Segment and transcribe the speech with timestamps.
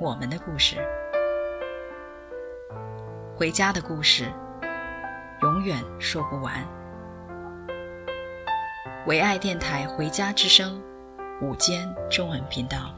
[0.00, 0.76] 我们的故事，
[3.36, 4.24] 回家的故事，
[5.42, 6.52] 永远说不完。
[9.06, 10.82] 唯爱电台《回家之声》
[11.46, 12.92] 午间中文频道，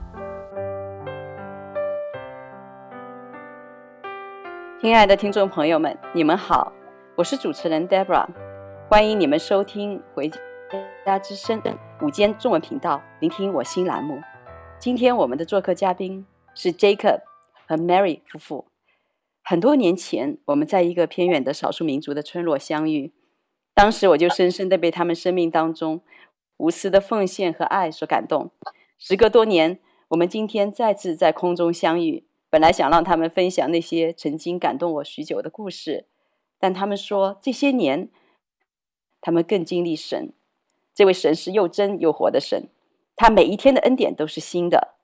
[4.81, 6.73] 亲爱的听众朋友们，你们好，
[7.15, 8.27] 我是主持人 Debra，
[8.89, 10.31] 欢迎你们收听《回
[11.05, 11.61] 家之声》
[12.01, 14.19] 午间中文频道，聆听我新栏目。
[14.79, 17.21] 今天我们的做客嘉宾是 Jacob
[17.69, 18.65] 和 Mary 夫妇。
[19.45, 23.13] 很多年前，我们在一个偏远的少数民族的村落相遇。
[23.75, 26.01] 当时我就深深的被他们生命当中
[26.57, 28.51] 无私的奉献和爱所感动。
[28.99, 32.25] 时隔多年，我们今天再次在空中相遇。
[32.49, 36.07] 本来想让他们分享那些曾经感动我许久的故事，
[36.59, 38.09] 但他们说这些年，
[39.21, 40.33] 他们更经历神。
[40.95, 42.71] 这位神是又真又活的神，
[43.15, 44.96] 他每一天的恩典都是新的。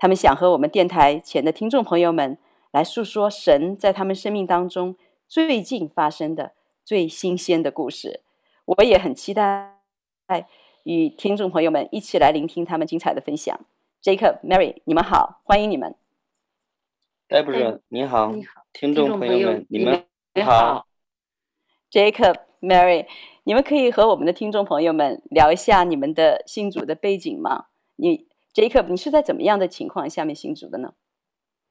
[0.00, 2.36] 他们想和我们电台前的听众朋友们。
[2.72, 4.94] 来诉说神在他们生命当中
[5.26, 6.52] 最近发生的
[6.84, 8.20] 最新鲜的故事，
[8.64, 9.76] 我也很期待
[10.84, 13.58] 与听众朋友们一起来聆听他们精彩的分享。
[14.00, 15.96] Jacob、Mary，你们好，欢迎你们。
[17.26, 20.04] 戴博士，你好，你好，听众朋友们，你们
[20.44, 20.86] 好。
[21.90, 23.06] Jacob、Mary，
[23.42, 27.64] 你们可以和我们的听众朋友们聊一下你们的信主的背景吗？
[27.96, 30.94] 你，Jacob，你是在怎么样的情况下面信主的呢？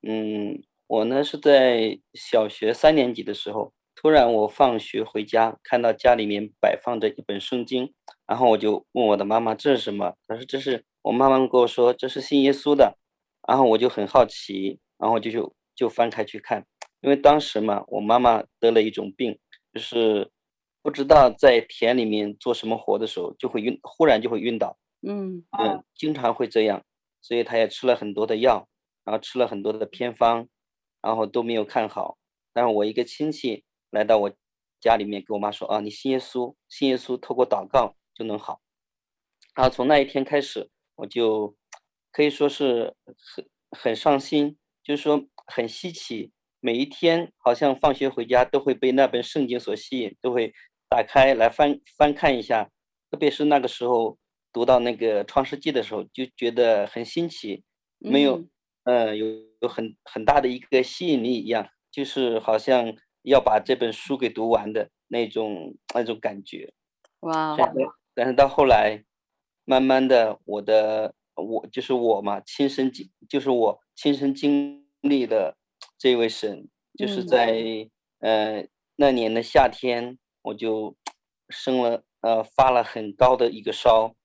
[0.02, 0.64] 嗯。
[0.90, 7.94] 我呢是在小学三年级的时候，突然我放学回家，看到家里面摆放着一本圣经，
[8.26, 10.16] 然后我就问我的妈妈这是什么？
[10.26, 12.98] 她说这是我妈妈跟我说这是信耶稣的，
[13.48, 16.66] 然后我就很好奇，然后就就就翻开去看，
[17.02, 19.38] 因为当时嘛，我妈妈得了一种病，
[19.72, 20.32] 就是
[20.82, 26.84] 不知道在田里面做什么活的时候就会晕，忽然就会晕倒，嗯嗯，经常会这样，
[27.22, 28.68] 所以她也吃了很多的药，
[29.04, 30.48] 然后吃了很多的偏方。
[31.02, 32.18] 然后都没有看好，
[32.52, 34.34] 但是我一个亲戚来到我
[34.82, 38.60] 家里面，跟我妈说啊，你信耶稣，信耶稣，透过祷告就能好。
[39.56, 41.56] 然后从那一天开始，我就
[42.12, 42.94] 可以说是
[43.34, 50.54] 很很上心，就是说很稀奇，每一天好像放学回家都会被那本圣经所吸引，都会
[50.90, 52.70] 打开来翻翻看一下，
[53.10, 54.18] 特别是那个时候
[54.52, 57.64] 读到那个创世纪的时候，就觉得很新奇，
[57.98, 58.38] 没有。
[58.38, 58.50] 嗯
[58.86, 59.28] 嗯，有
[59.60, 66.74] 有很很大的一个吸引力一样，就是好像要把这本书给读完的那种那种感觉。
[67.20, 67.56] 哇！
[68.16, 69.04] 但是到后来，
[69.66, 75.58] 慢慢的，我的我就是我嘛，亲身经就是我亲身经历的
[75.98, 76.68] 这位神，
[76.98, 77.62] 就是在、
[78.20, 80.96] 嗯、呃那年的夏天，我就
[81.50, 84.16] 生了呃发了很高的一个烧，就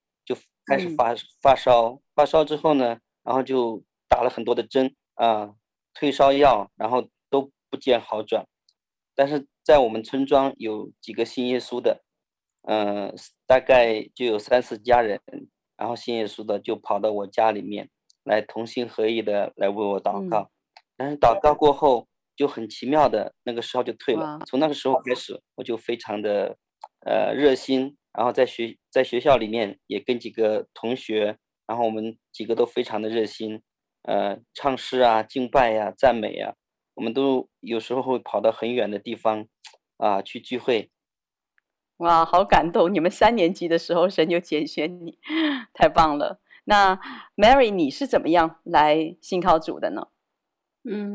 [0.66, 3.82] 开始发、嗯、发烧，发烧之后呢，然后就。
[4.06, 5.54] 打了很多的针啊，
[5.92, 8.46] 退烧药，然后都不见好转。
[9.12, 12.04] 但是在我们村庄有几个信耶稣的，
[12.62, 13.14] 嗯、呃，
[13.44, 15.20] 大概就有三四家人，
[15.76, 17.90] 然后信耶稣的就跑到我家里面
[18.22, 20.42] 来同心合意的来为我祷告。
[20.42, 20.50] 嗯、
[20.96, 22.06] 但是祷告过后
[22.36, 24.38] 就很奇妙的那个烧就退了。
[24.46, 26.56] 从那个时候开始，我就非常的
[27.04, 33.62] 呃热心，然后在学在学校里面也跟几个同学，然后我们几个都非常的热心。
[34.02, 36.56] 呃，唱诗啊，敬拜呀、啊，赞美呀、啊，
[36.94, 39.48] 我们都有时候会跑到很远的地方，
[39.96, 40.90] 啊，去聚会。
[41.98, 42.92] 哇，好感动！
[42.92, 45.18] 你们三年级的时候，神就拣选你，
[45.72, 46.40] 太棒了。
[46.64, 47.00] 那
[47.36, 50.08] Mary，你是怎么样来信靠主的呢？
[50.82, 51.14] 嗯，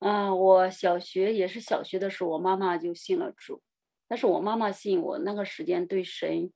[0.00, 3.62] 啊，我小学也是小学的时候，我妈妈就信了主，
[4.10, 6.50] 但是我妈妈信我那个时间对神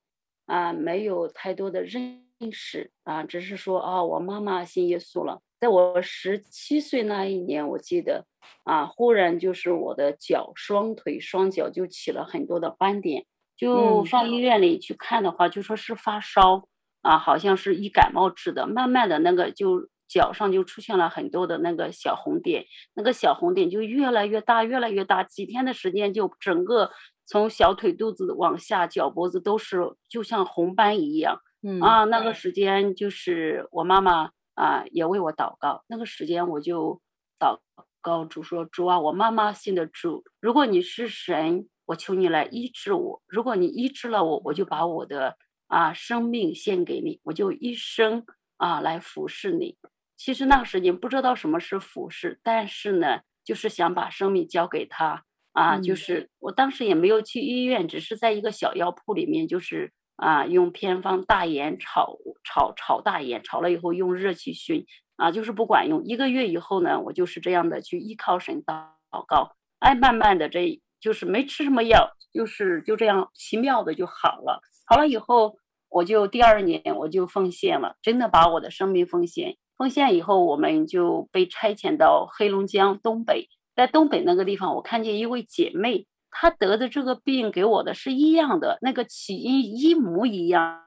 [0.45, 2.21] 啊没有太多的认
[2.51, 5.41] 识啊，只是说啊，我妈妈信耶稣了。
[5.57, 8.25] 在我十七岁那一年，我记得
[8.65, 13.25] 啊，忽然就是我的脚、双腿、双脚就起了很多的斑点，
[13.55, 16.67] 就上医院里去看的话，就说是发烧
[17.03, 18.67] 啊，好像是一感冒治的。
[18.67, 26.91] 慢慢的那个就脚上就出现了很多的那个小红点，那个小红点就越来越大，越来越大，几天的时间就整个
[27.25, 31.41] 从小腿肚子往下，脚脖子都是就像红斑一样。
[31.61, 34.31] 嗯啊，那个时间就是我妈妈。
[34.55, 35.83] 啊，也为我祷告。
[35.87, 37.01] 那个时间我就
[37.37, 37.59] 祷
[37.99, 43.21] 告主说：“主啊，我妈妈信的主，如果你是神，我求你来医治我。
[43.27, 45.35] 如果你医治了我，我就把我的
[45.67, 48.25] 啊生命献给你，我就一生
[48.55, 49.75] 啊来服侍你。”
[50.15, 55.25] 其实那个时间不知道什么是服侍，但是呢，就是想把生命交给他
[55.55, 55.79] 啊。
[55.79, 64.85] 就是我当时也没有去医院，只是在一个小药铺里面，就是啊，用偏方大盐炒炒炒大盐，炒了以后用热气熏
[65.15, 66.03] 啊，就是不管用。
[66.05, 74.61] 一个月以后呢，我就是这样的去依靠神祷告，哎，慢慢的这就是没吃什么药，就是就这样奇妙的就好了。
[74.85, 75.57] 好了以后，
[75.89, 79.57] 我就第二年我就奉献了，真的把我的生命奉献。
[79.77, 83.49] 奉献以后，我们就被差遣到黑龙江东北。
[83.75, 90.83] 在东北那个地方，我看见一位姐妹，她得的这个病给我的是一样的，那个起因一模一样。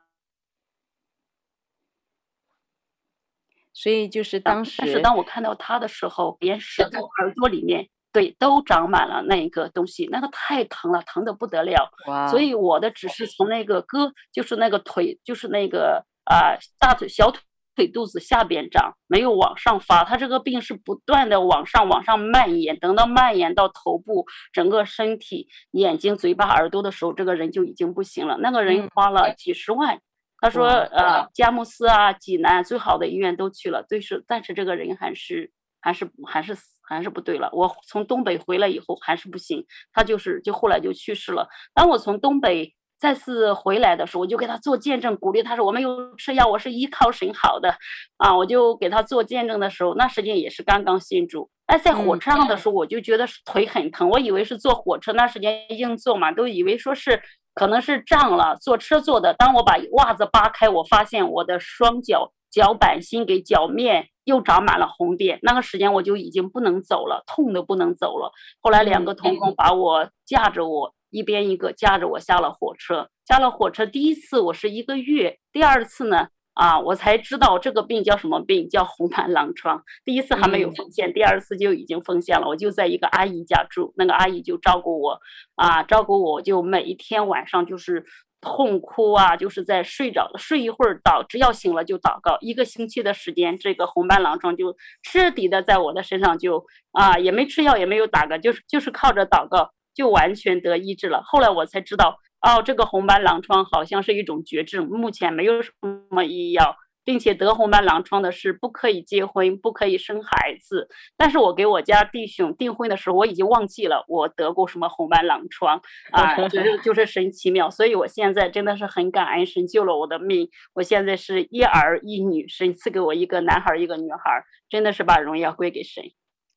[3.75, 11.90] 所以就是当时，但是当我看到她的时候，连舌头、耳朵里面，对，都长满了那一个东西，那个太疼了，疼的不得了。
[12.06, 12.26] 哇！
[12.29, 17.43] 所以我的只是从那个胳，就是那个腿，就是那个啊、呃、大腿、小腿。
[17.79, 28.37] 腿肚子下边长，没有往上发，他这个病是不断的往上往上蔓延，等到蔓延到头部、整个身体、眼睛、嘴巴、耳朵的时候，这个人就已经不行了。
[28.39, 30.01] 那个人花了几十万，嗯、
[30.41, 37.49] 他说呃，佳木斯啊、济南最好的医院都去了，对是，但是这个人还是还是还是还是不对了。
[37.53, 41.47] 我从东北回来以后还是不行，他就是就后来就去世了。
[41.73, 42.75] 当我从东北。
[42.99, 47.77] 再次回来的时候，我就给他做见证，鼓励他说：“我没有吃药，我是依靠神好的。”
[48.19, 51.49] 啊，我就给他做见证的时候，那时间也是刚刚信主。
[51.67, 57.23] 哎，在火车上的时候，我就觉得腿很疼，我以为是坐火车，那时间硬座嘛，都以为说是
[57.55, 59.33] 可能是胀了，坐车坐的。
[59.35, 65.39] 当我把袜子扒开，我发现我的双脚脚板心给脚面又长满了红点。
[65.43, 68.33] 那个时间我就已经不能走了，痛的不能走了。
[68.61, 70.95] 后来两个童工把我架着我。
[71.11, 73.87] 一边一个架着我下了火车，下了火车。
[73.87, 79.83] 第一次我是一个月，第二次呢，啊，我才知道这个病叫什么病，叫红斑狼疮。
[80.05, 82.47] 第一次还没有奉献，第二次就已经奉献了。
[82.47, 85.21] 我就在一个阿姨家住，那个阿姨就照顾我，
[85.55, 88.05] 啊，照顾我就每一天晚上就是
[88.41, 92.37] 痛哭啊，就是在睡着睡一会儿祷，只要醒了就祷告。
[92.41, 99.71] 一个星期的时间，这个红斑狼疮就彻底的在我的身上就啊，也没吃药，也没有打嗝，就是就是靠着祷告。
[99.99, 101.21] 就完全得医治了。
[101.25, 105.73] 后来我才知道，哦，这个红斑狼疮好像是一种绝症，目前没有什
[106.09, 110.89] 么医药，并且得红斑狼疮的是不可以结婚，不可以生孩子。
[111.17, 115.83] 但是我给我家弟兄订婚的时候，我已经忘记了我得过什么红斑狼疮
[116.15, 117.69] 啊，就是就是神奇妙。
[117.69, 120.49] 所以我现在真的是很感恩神救了我的命。
[120.75, 126.05] 我现在是一儿一女，神赐给我一个男孩一个女孩，真的是把荣耀归给神。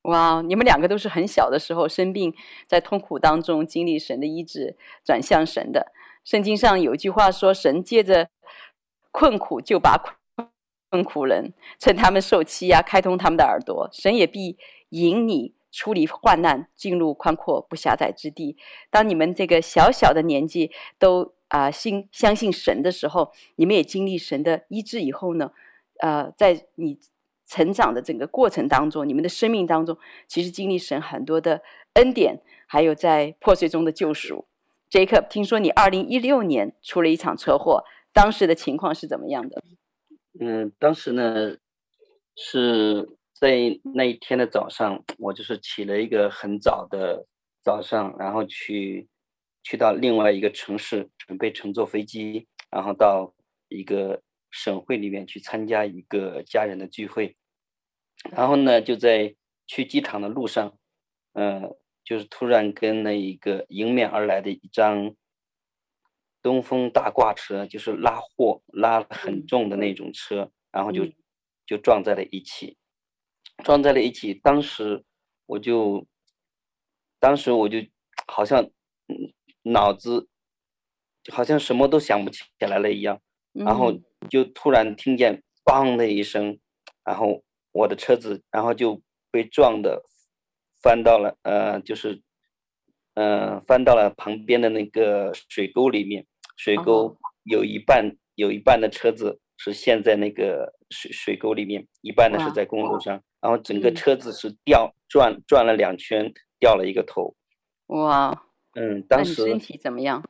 [0.03, 2.34] 哇，你们两个都是很小的时候生病，
[2.67, 5.91] 在痛苦当中经历神的医治，转向神的。
[6.24, 8.29] 圣经上有一句话说：“神借着
[9.12, 10.20] 困苦救拔
[10.89, 13.89] 困苦人，趁他们受欺压，开通他们的耳朵。
[13.93, 14.58] 神也必
[14.89, 18.58] 引你出离患难，进入宽阔不狭窄之地。”
[18.89, 25.51] 当你们这个小小的年纪都啊、呃、信相信神的时候，你们也经历神的医治以后呢，
[26.00, 26.98] 呃，在你。
[27.51, 31.62] 成长的整个过程当中，你们的生命当中，其实经历神很多的
[31.96, 34.46] 恩典，还有在破碎中的救赎。
[34.89, 39.62] Jacob，听说你二零一六年出了一场车祸，当时的情况是怎么样的？
[40.39, 41.58] 嗯，当时呢
[42.38, 47.27] 是在那一天的早上，我就是起了一个很早的
[47.62, 49.10] 早上，然后去
[49.62, 53.34] 去到另外一个城市，准备乘坐飞机，然后到
[53.67, 57.36] 一个省会里面去参加一个家人的聚会。
[58.29, 59.35] 然后呢，就在
[59.65, 60.77] 去机场的路上，
[61.33, 65.15] 嗯、呃，就是突然跟那一个迎面而来的一张
[66.41, 71.03] 东风大挂车，就是拉货拉很重的那种车，然后就
[71.65, 72.77] 就撞在了一起，
[73.63, 74.35] 撞在了一起。
[74.35, 75.03] 当时
[75.47, 76.05] 我就，
[77.19, 77.79] 当时我就
[78.27, 78.69] 好像
[79.63, 80.29] 脑子
[81.31, 83.19] 好像什么都想不起来了一样，
[83.51, 83.99] 然后
[84.29, 86.59] 就突然听见“梆”的一声，
[87.03, 87.43] 然后。
[87.73, 89.01] 我的车子，然后就
[89.31, 90.03] 被撞的
[90.81, 92.21] 翻到了，呃，就是，
[93.13, 96.27] 呃，翻到了旁边的那个水沟里面。
[96.57, 103.23] 水沟有一半有一半的车子是陷在那个水水沟里面，一半呢是在公路上。
[103.39, 107.35] 然后整个车子是掉转转了两圈，掉了一个头。
[107.87, 110.23] 哇，嗯，当时身体怎么样？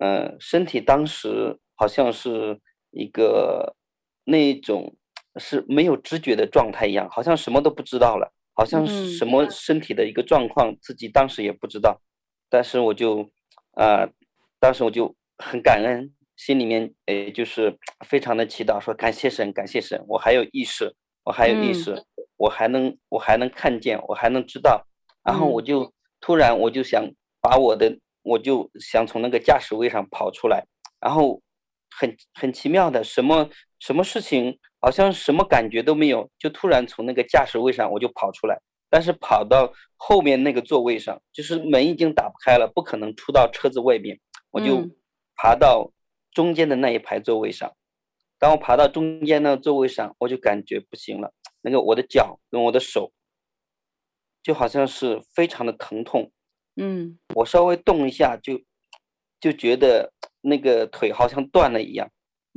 [0.00, 3.76] 嗯，身体当时好像是一个
[4.24, 4.96] 那种。
[5.36, 12.00] 是没有知觉的状态一样，好像什么都不知道了，好像什么身体的一个状况，自己当时也不知道。
[12.48, 13.22] 但是我就
[13.72, 14.08] 啊、呃，
[14.58, 20.94] 当时我就很感恩，心里面诶就是非常的祈祷，说感谢神，感谢神，我还有意识，
[21.24, 22.04] 我还有意识，嗯、
[22.36, 24.86] 我还能我还能看见，我还能知道。
[25.22, 27.04] 然后我就突然我就想
[27.40, 30.64] 把我的，我就想从那个驾驶位上跑出来，
[31.00, 31.42] 然后
[31.90, 38.60] 很很奇妙的，什么什么事情好像什么感觉都没有，就突然从那个驾驶位上我就跑出来。
[38.90, 44.18] 但是跑到后面那个座位上，就是门已经打不开了，不可能出到车子外面。
[44.50, 44.88] 我就
[45.36, 45.92] 爬到
[46.32, 47.70] 中间的那一排座位上。
[48.38, 51.34] 当我爬到中间那个座位上，我就感觉不行了。
[51.60, 53.12] 那个我的脚跟我的手，
[54.42, 56.32] 就好像是非常的疼痛。
[56.76, 58.58] 嗯，我稍微动一下就
[59.38, 62.08] 就觉得那个腿好像断了一样。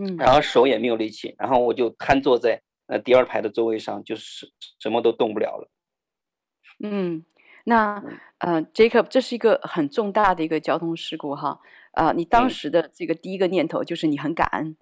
[0.04, 5.70] 嗯，然后手也没有力气，然后我就瘫坐在呃第二排的座位上，就是什么都动不了了。
[6.80, 7.24] 嗯，
[7.66, 8.04] 那
[8.40, 11.60] 呃，Jacob，这是一个很重大的一个交通事故哈，
[11.92, 14.76] 啊、呃，你当时的这个第一个念头就是你很感恩，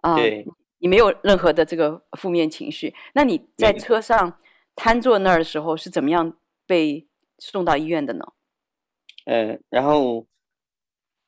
[0.00, 2.94] 啊、对、呃，你没有任何的这个负面情绪。
[3.12, 4.38] 那你在车上
[4.74, 7.06] 瘫坐那儿的时候是怎么样被
[7.38, 8.24] 送到医院的呢？
[9.26, 10.26] 嗯、呃，然后，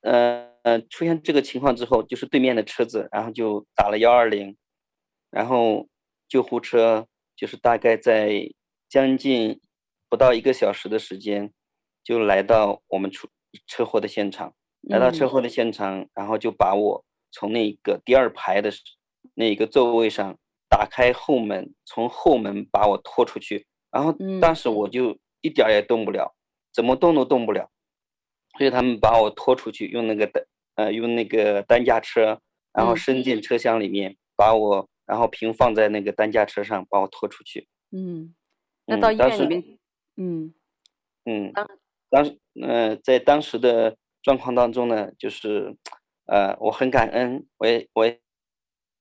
[0.00, 4.56] 呃呃，出现这个情况之后，就是对面的车子，然后就打了幺二零，
[5.30, 5.86] 然后
[6.28, 7.06] 救护车
[7.36, 8.50] 就是大概在
[8.88, 9.60] 将近。
[10.08, 11.52] 不到一个小时的时间，
[12.04, 13.28] 就来到我们出
[13.66, 14.54] 车祸的现场。
[14.82, 18.70] 来到车祸的现场，嗯、然后就把我从那个第二排的
[19.34, 23.66] 那个座位上打开后门，从后门把我拖出去。
[23.90, 26.36] 然后当时我就一点也动不了，
[26.72, 27.68] 怎么动都动不了。
[28.56, 30.44] 所以他们把我拖出去，用那个单
[30.76, 32.40] 呃用那个担架车，
[32.72, 37.68] 然后伸进车厢里面，把我然后平放在那个担架车上，把我拖出去。
[37.90, 38.34] 嗯，
[38.86, 39.78] 那到医院里面。
[40.16, 40.54] 嗯
[41.24, 41.66] 嗯嗯，
[42.08, 45.76] 当时呃，在当时的状况当中呢，就是
[46.26, 48.20] 呃，我很感恩，我也我也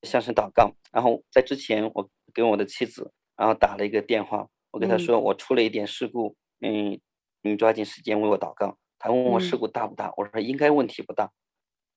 [0.01, 0.75] 向神祷告。
[0.91, 6.99] 然后在之前，我跟我的妻子，然后打了一个电话，我跟她说我出了一点事故，嗯，
[7.43, 8.77] 你抓紧时间为我祷告。
[8.97, 11.31] 他问我事故大不大，我说应该问题不大。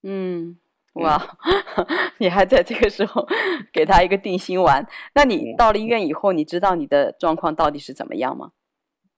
[0.02, 0.56] 嗯，
[0.94, 1.20] 哇，
[2.18, 3.26] 你还在这个时候
[3.72, 4.86] 给他一个定心丸。
[5.14, 8.52] 那你到了医院以后，你知道你的状况到底是怎么样吗？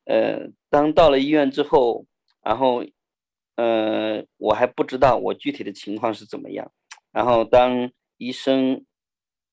[0.06, 2.06] 呃，当到了医院之后，
[2.42, 2.82] 然后，
[3.56, 6.72] 呃，我还不知道我具体的情况是怎么样。
[7.12, 8.84] 然后当医生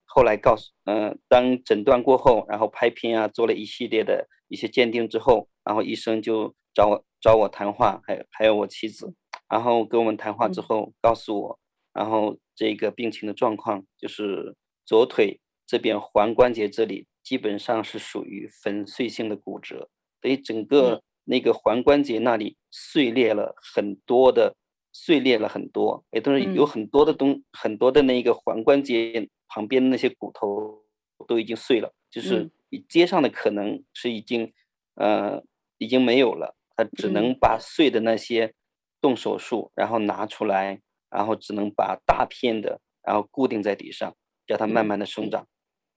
[0.06, 9.14] 后来告诉，呃，当诊断过后，然后拍片啊，做了一系列的一些鉴定之后，然后医生就找我找我谈话，还有还有我妻子，
[9.50, 11.60] 然后跟我们谈话之后，告诉我，
[11.94, 19.90] 然后这个病情的状况就是左腿这边踝关节这里基本上是属于粉碎性的骨折。
[20.22, 24.56] 所以整个那个踝关节那里碎裂了很多的，
[24.92, 30.84] 碎裂了很多，也都是有很多的东，很多的那个踝关节旁边的那些骨头
[31.28, 32.50] 都已经碎了，就是
[32.90, 34.52] 接上的可能是已经，
[34.96, 35.42] 呃，
[35.78, 38.54] 已经没有了，他只能把碎的那些
[39.02, 45.48] 动手术，然后拿出来，然后只能把大片的，然后固定在底上，叫它慢慢的生长，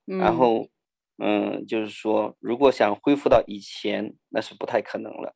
[0.04, 0.68] 然后。
[1.22, 5.34] 嗯，就是说，如果想恢复到以前，那是不太可能了。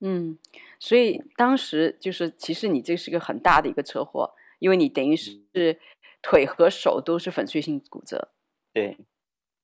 [0.00, 0.38] 嗯，
[0.80, 5.78] 所以当时就是，其实你这是个很大的一个车祸，因为你等于是
[6.22, 8.32] 腿和手都是粉碎性骨折。
[8.72, 8.96] 对。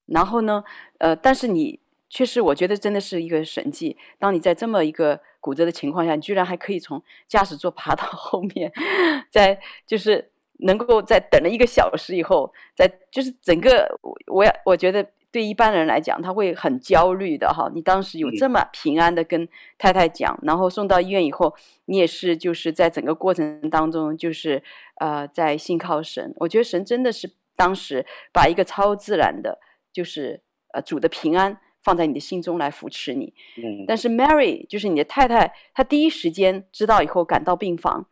[0.04, 0.62] 然后呢，
[0.98, 3.96] 呃，但是你确实，我觉得真的是一个神迹。
[4.18, 8.72] 当你在这么一个骨折的情况下，你居然还可以从驾驶座爬到 后面，
[9.30, 10.30] 在就是
[10.60, 15.06] 能够在等了一个小时以后，在就是整个，我要我觉得。
[15.34, 17.68] 对一般人来讲，他会很焦虑的哈。
[17.74, 21.52] 你当时有这么平安的跟太太讲，然后送到医院以后，
[21.86, 24.62] 你也是就是在整个过程当中，就是
[25.00, 26.32] 呃在信靠神。
[26.36, 29.58] 我觉得神真的是当时把一个超自然的，
[29.92, 30.40] 就是
[30.72, 33.32] 呃主的平安放在你的心中来扶持你。
[33.56, 33.84] 嗯。
[33.86, 38.06] 但是 Mary 就是你的太太，她第一时间知道以后赶到病房，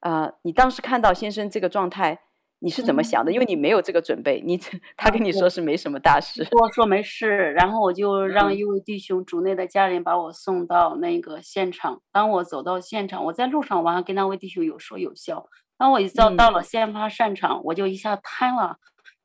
[0.00, 2.20] 呃，你当时看到先生这个状态。
[2.58, 3.30] 你是怎么想的？
[3.30, 4.58] 因为你没有这个准备，你
[4.96, 12.00] 他跟你说是没什么大事，我说没事，然后我就让一位弟兄主内的家人把我送到那个现场。
[12.10, 15.46] 当我走到现场，我在路上我还跟那位弟兄有说有笑。
[15.76, 18.78] 当我一到到了先发现场，我就一下瘫了，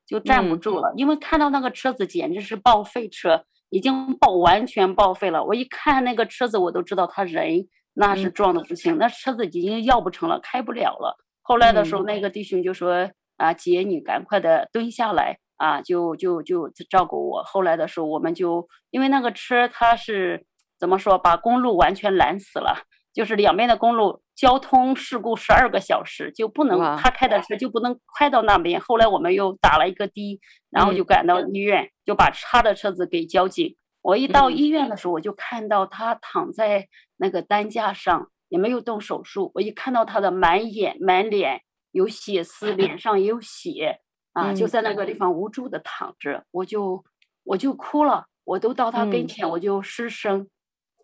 [0.06, 5.42] 就站不住了，因为看到那个车子简直是报废车，已经报完全报废了。
[5.42, 11.16] 我一看那个车子，我都知道他人那是撞的不行，那车子已经要不成了，开不了了。
[11.40, 13.10] 后来的时候，那个弟兄就说。
[13.38, 17.42] 啊，姐，你赶快的蹲下来啊，就就就照顾我。
[17.42, 20.46] 后来的时候，我们就因为那个车它是
[20.78, 28.80] 怎么说，把公路完全拦死了，就是两边的公路交通事故十二个小时就不能，他开的车就不能开到那边。
[28.80, 30.40] 后来我们又打了一个的，
[30.70, 33.76] 然后就赶到医院，就把他的车子给交警。
[34.00, 36.88] 我一到医院的时候，我就看到他躺在
[37.18, 39.52] 那个担架上，也没有动手术。
[39.54, 41.60] 我一看到他的满眼满脸
[41.92, 44.00] 有血丝，脸上也有血。
[44.32, 47.04] 啊，就在那个地方无助的躺着，我就
[47.44, 50.48] 我就哭了，我都到他跟前，我就失声。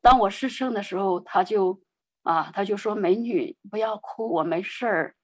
[0.00, 1.78] 当我失声的时候，他就
[2.28, 5.14] 啊，他就说：“美女，不要哭，我没事儿。”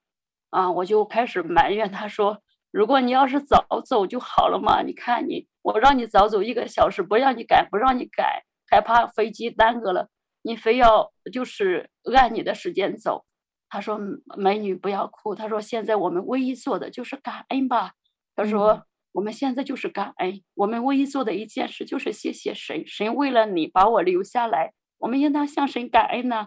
[0.49, 2.41] 啊，我就开始埋怨他说
[2.73, 10.09] ：“如果你要是早走就好了嘛，你看你，我让你早走一个小时，不让你赶，不让你赶，害怕飞机耽搁了，
[10.41, 13.27] 你非要就是按你的时间走。”
[13.69, 14.01] 他说
[14.39, 17.93] ：“美女，不要哭。”他说：“现在我们唯一做的就是感恩吧。”
[18.35, 26.47] 他说：“我们现在就是感恩，我们唯一做的一件事就是谢谢神，神为了你把我留下来，我们应当向神感恩呢。”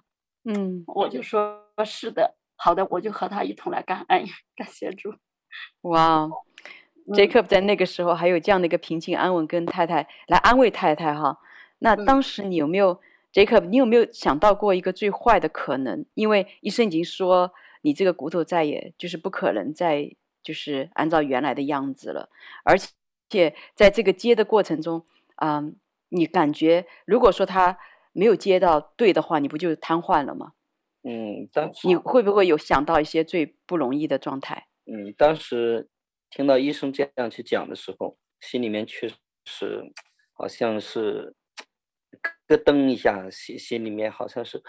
[0.49, 4.25] 嗯，我就说：“是的，好的，我就和他一同来感恩，
[4.55, 5.13] 感谢主。
[5.83, 6.25] ”哇
[7.07, 11.37] ，Jacob 在那个时候还有这样的一个平静安稳，跟太太来安慰太太哈。
[11.79, 13.01] 那当时你有没有
[13.33, 16.05] ？Jacob，你有没有想到过一个最坏的可能？
[16.13, 17.51] 因为医生已经说
[17.81, 22.29] 你这个骨头再也就是不可能再就是按照原来的样子了，
[22.63, 22.77] 而
[23.29, 25.75] 且在这个接的过程中，嗯，
[26.09, 27.77] 你感觉如果说他
[28.17, 30.53] 没有接到对的话，你不就瘫痪了吗？
[31.03, 34.67] 嗯，当时你会不会有想到一些最不容易的状态？
[34.85, 35.87] 嗯，当时
[36.29, 39.07] 听到医生这样去讲的时候，心里面确
[39.45, 39.93] 实
[40.33, 41.35] 好像是。
[42.47, 44.63] 咯噔一下，心心里面好像是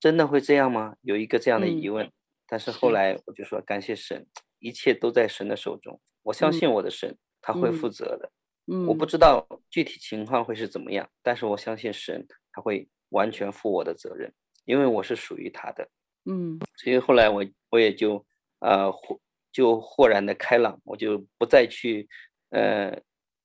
[0.00, 0.96] 真的会这样吗？
[1.02, 2.06] 有一个这样的疑问。
[2.06, 2.12] 嗯、
[2.46, 4.26] 但是后来我就说，感谢神，
[4.58, 6.00] 一切都在神的手中。
[6.22, 8.32] 我相信我的神，嗯、他会负责的。
[8.72, 14.32] 嗯、我不知道具体情况会是怎么样，但是我相信神，他会完全负我的责任，
[14.64, 15.88] 因为我是属于他的。
[16.24, 18.24] 嗯，所以后来我我也就
[18.60, 19.20] 呃豁
[19.52, 22.08] 就豁然的开朗，我就不再去
[22.50, 23.00] 呃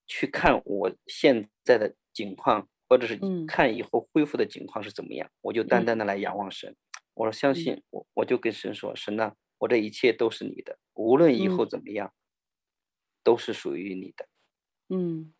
[0.07, 2.67] 去看我现在的境况。
[2.89, 6.69] 或者是看以后恢复的境况是怎么样，嗯、我就单单的来仰望神。
[6.69, 6.77] 嗯、
[7.15, 12.13] 我说相信我，我就跟神说：“神呐，我这一切都是你的，无论以后怎么样，嗯、
[13.23, 14.27] 都是属于你的。”
[14.93, 15.33] 嗯，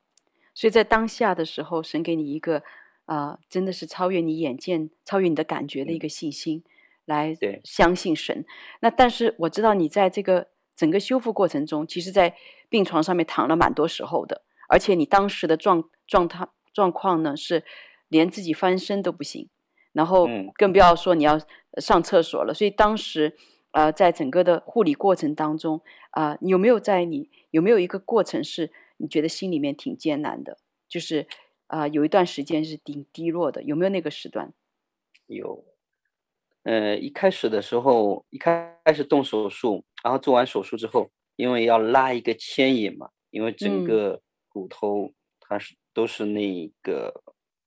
[0.55, 2.63] 所以在当下的时候，神给你一个
[3.05, 6.63] 啊、呃，真的是超越你眼见、超越你的感觉的一个信心，嗯、
[7.05, 8.45] 来相信神。
[8.81, 12.35] 那但是我知道你在这个整个修复过程中，其实，在
[12.69, 16.47] 病床上面躺了蛮多时候的，而且你当时的状状态。
[16.73, 17.63] 状况呢是
[18.07, 19.47] 连自己翻身都不行，
[19.91, 21.39] 然后更不要说你要
[21.77, 22.51] 上厕所了。
[22.51, 23.37] 嗯、所以当时
[23.73, 30.57] 呃，在整个的护理过程当中啊、呃，有没有在你有没有一个过程是你觉得心里面挺艰难的？
[30.89, 31.27] 就是
[31.73, 34.53] 啊、呃，有一段时间是挺低落的，有没有那个时段？
[35.25, 35.65] 有，
[36.63, 45.73] 呃，一开始的时候，一开开始动手术，然后做完手术之后，因为要拉一个牵引嘛，因为整个骨头它是。
[45.73, 47.13] 嗯都是那个，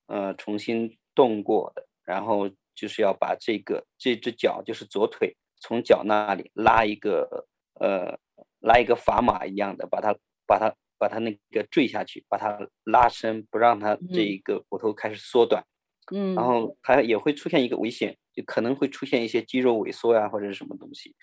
[0.09, 8.19] 呃，重新动过的，然后就是要把这个这只脚，就是左腿，从脚那里拉一个，呃，
[8.59, 10.13] 拉一个砝码一样的，把它
[10.45, 15.65] 把它把它那个坠下去，把它拉伸，不让它这一个骨头开始缩短，
[16.13, 21.15] 嗯，然后它也会出现一个危险，就可能会出现一些肌肉萎缩呀，或者是什么东西，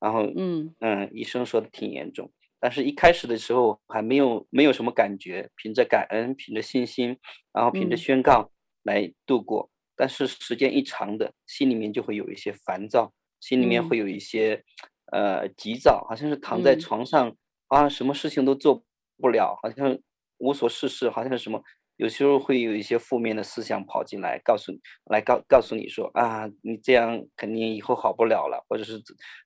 [0.00, 0.74] 然后，嗯。
[0.80, 2.30] 嗯，医生说的挺严重。
[2.60, 7.16] 但是，一开始的时候还没有没有什么感觉，凭着感恩，凭着信心，
[7.52, 8.50] 然后凭着宣告
[8.82, 9.70] 来度过。
[9.70, 14.64] 嗯、但是时间一长的，心里面就会有一些烦躁，心里面会有一些、
[15.12, 17.36] 嗯、呃急躁，好像是躺在床上、嗯、
[17.68, 18.82] 啊，什么事情都做
[19.20, 19.98] 不了，好像
[20.38, 21.62] 无所事事，好像什么。
[21.96, 29.02] 有时候会有一些负面的思想跑进来，告诉你，来告告诉你说啊，你这样肯定以后好不了了，或者是，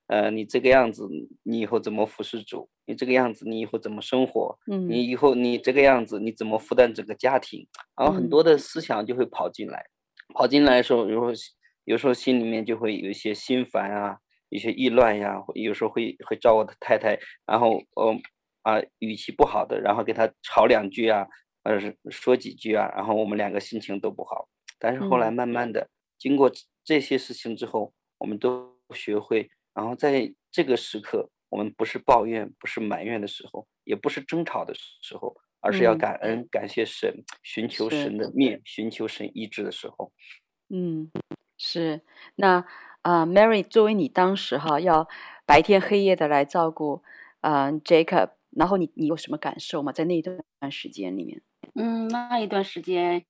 [0.08, 1.08] 呃，你这个样子，
[1.44, 2.68] 你以后怎么服侍主？
[2.84, 4.54] 你这个样子，你以后怎么生活？
[4.70, 7.66] 嗯，你以后你这个样子，你怎么负担整个家庭？
[7.96, 9.78] 然后很多的思想就会跑进来，
[10.28, 11.32] 嗯、跑进来的时候，有时候
[11.84, 14.18] 有时候心里面就会有一些心烦啊，
[14.50, 18.14] 一些意乱呀，有时候会会找我的太太，然后呃
[18.62, 21.26] 啊语气不好的，然后给他吵两句啊。
[21.64, 24.48] 或者是说几句啊，然后我们两个心情都不好。
[24.80, 26.50] 但是后来慢慢的，嗯、经过
[26.82, 40.10] 这些事情之后，我们都学会，然后在这个时刻，我们不是抱怨，不是埋怨的时候，也不是争吵的时候，而是要感恩，嗯、感谢神，寻求神的面，寻求神医治的时候。
[40.68, 41.12] 嗯，
[41.56, 42.00] 是。
[42.34, 42.66] 那
[43.02, 45.08] 啊、呃，Mary，作为你当时哈要
[45.46, 47.04] 白天黑夜的来照顾
[47.40, 48.30] 啊、呃、Jacob。
[48.56, 49.92] 然后你你有什么感受吗？
[49.92, 51.42] 在那一段时间里面？
[51.74, 53.24] 嗯，那一段时间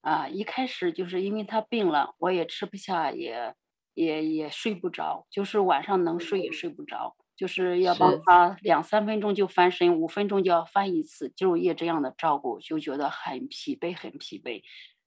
[0.00, 3.54] 啊，一开始就是因为他病了，我也吃不下，也
[3.94, 14.62] 也也睡不着，就是晚上能睡也睡不着，就是要帮他两三分钟就翻身，五分钟就要翻一次，昼夜这样的照顾，就觉得很疲惫，很疲惫。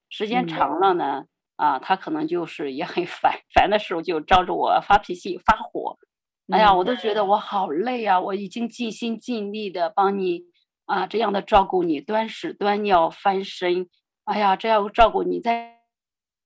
[0.08, 5.98] 时间长了呢，嗯、啊，他可能就是也很烦， 烦的时候就招着我发脾气、发火。
[6.50, 8.18] 哎呀，我都觉得我好累啊！
[8.18, 10.44] 我已经尽心尽力的帮你
[10.86, 13.86] 啊，这样的照顾你，端屎端尿、翻身。
[14.24, 15.76] 哎呀，这样照顾你，再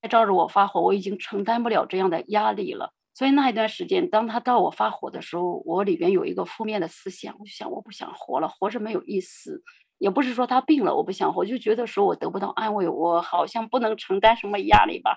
[0.03, 2.93] 再招着我发火，我已经承担不了这样的压力了。
[3.15, 9.63] 所以那一段时间，当他到我发火的时候，我里边有一个负面的思想，我就想我不想活了，活着没有意思。
[9.99, 15.17] 也不是说他病了，我不想活，就觉得说我得不到安慰，我好像不能承担什么压力吧。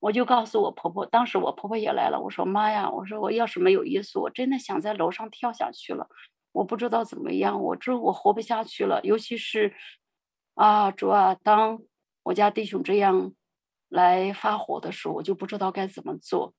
[0.00, 2.18] 我就告诉我婆婆，当时我婆婆也来了。
[2.20, 6.08] 我说妈呀，我说我要是没有耶稣，我真的想在楼上跳下去了。
[6.52, 9.00] 我不知道怎么样，我这我活不下去了。
[9.04, 9.74] 尤其是
[10.54, 11.80] 啊，主啊，当
[12.24, 13.32] 我家弟兄这样
[13.88, 16.54] 来发火的时候，我就不知道该怎么做。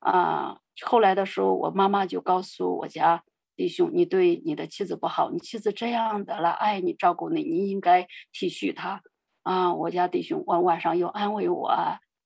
[0.00, 3.24] 啊，后来的时候，我妈妈就告诉我家
[3.56, 9.02] 弟兄，你对你的妻子不好，你妻子这样的来爱你、照顾你，你应该体恤她。
[9.42, 11.72] 啊，我家弟兄晚晚上又安慰我。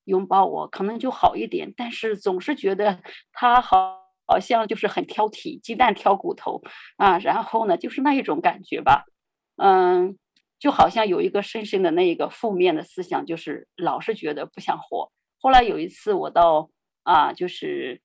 [0.04, 3.00] 拥抱我可能就好一点，但是总是觉得
[3.32, 6.62] 他好好像就是很挑剔，鸡蛋挑骨头
[6.96, 7.18] 啊。
[7.18, 9.04] 然后呢，就是那一种感觉吧，
[9.56, 10.16] 嗯，
[10.58, 15.10] 就好像有一个深深的那一个负面的思想，就是老是觉得不想活。
[15.38, 16.70] 后来有一次我到
[17.02, 18.00] 啊，就是。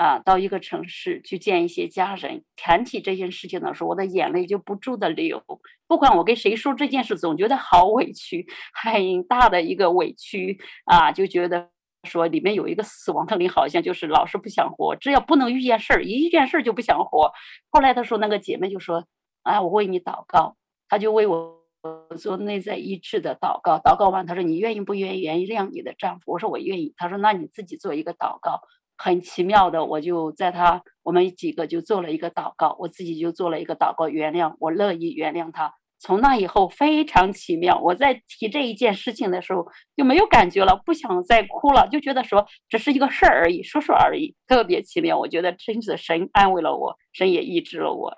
[0.00, 5.44] 啊，到一个城市去见一些家人，谈起这件事情的时候，我的眼泪就不住的流。
[5.86, 11.68] 不管我跟谁说这件事，总觉得好委屈，很大的一个委屈啊，就觉得
[12.04, 17.30] 说里面有一个死亡的灵，好像就是老是不想活，只要不能遇见事儿，一遇见事儿就不想活。
[17.68, 19.04] 后来他说那个姐妹就说，
[19.42, 20.56] 啊，我为你祷告，
[20.88, 21.60] 他就为我
[22.16, 23.76] 做内在医治的祷告。
[23.76, 26.32] 祷告完，他说你愿意不愿意原谅你的丈夫？
[26.32, 26.94] 我说我愿意。
[26.96, 28.62] 他说那你自己做一个祷告。
[29.02, 35.72] 很奇妙的，我就在他，我们几个就做了一个祷告，我自己就做了一个祷告，原谅我，乐意原谅他。
[35.98, 45.18] 从那以后非常奇妙，我在提这一件事情的时候就没有感觉了，不想再哭了，就觉得说只是一个事儿而已，说说而已，特别奇妙。
[45.18, 48.14] 我觉得真是神安慰了我，神也医治了我。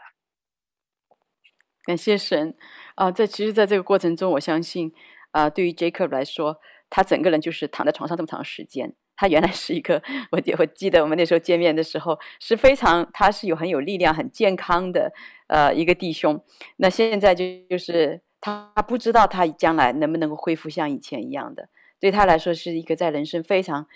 [1.85, 2.57] 感谢神
[2.97, 3.13] 啊！
[3.13, 4.93] 在其实，在这个过程中，我相信
[5.31, 6.59] 啊，对于 Jacob 来说，
[6.91, 8.97] 他整个人就是躺在床上这么长时间。
[9.17, 15.13] 他原来是一个，我记我记得我们那时候见面的时候是非常，他是有很有力量、很健康的，
[15.47, 16.43] 呃，一个弟兄。
[16.77, 21.69] 那现在就就是他不知道他将来能不能够恢复像以前一样的，
[22.01, 23.87] 对他来说是一个在人生非常，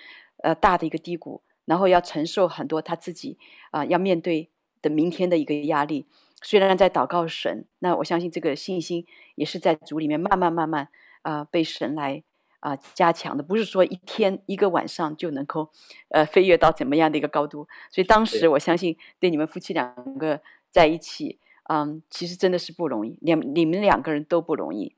[0.43, 3.39] 呃，大的一个低谷，然后要承受很多他自己
[3.73, 4.51] 啊、要面对
[4.81, 6.07] 的明天的一个压力。
[6.43, 10.89] 虽然在祷告神，那我相信这个信心也是在主里面慢慢慢慢
[11.23, 12.23] 啊、被神来。
[12.61, 15.71] 啊，加强的不是说一天一个晚上就能够，
[16.09, 17.69] 呃，飞跃到怎么样的一个高度。
[17.91, 20.41] 所以当时我相信，对你们夫妻两个
[20.71, 21.39] 在一起，
[21.69, 24.97] 嗯，其实真的是不容易，两你们两个人都不容易。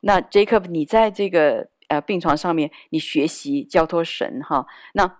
[0.00, 4.66] 那 Jacob，你在这个呃病床上面，你学习交托神哈。
[4.94, 5.18] 那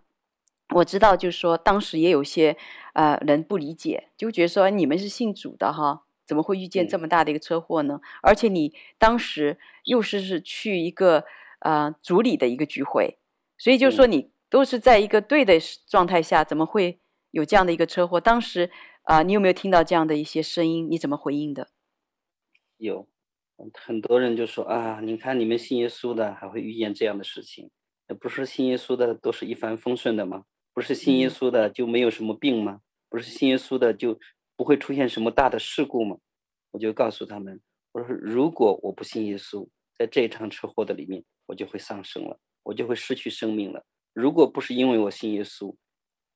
[0.71, 2.57] 我知道，就是说当时也有些
[2.95, 8.01] 呃人不理解，就觉得说你们是信主的哈，怎么会遇见这么大的一个车祸呢？
[8.23, 11.25] 而且你当时又是是去一个。
[11.61, 13.19] 呃，组里的一个聚会，
[13.57, 15.55] 所以就是说你都是在一个对的
[15.87, 18.21] 状态下，怎么会有这样的一个车祸？
[18.21, 18.71] 当时
[19.03, 20.87] 啊、呃，你有没有听到这样的一些声音？
[20.91, 21.69] 你怎么回应的？
[22.79, 23.07] 有，
[23.75, 27.71] 很多人就说啊，你看你们信耶稣的还会遇见这样的事情，
[28.21, 30.45] 不是信耶稣的都是一帆风顺的吗？
[30.73, 32.81] 不是信耶稣的就没有什么病吗？
[33.09, 34.19] 不是信耶稣的就
[34.57, 36.17] 不会出现什么大的事故吗？
[36.71, 37.61] 我就告诉他们，
[37.93, 39.69] 我说如果我不信耶稣，
[40.01, 41.23] 在这场车祸的里面。
[41.51, 43.85] 我就会丧生了，我就会失去生命了。
[44.13, 45.75] 如果不是因为我信耶稣，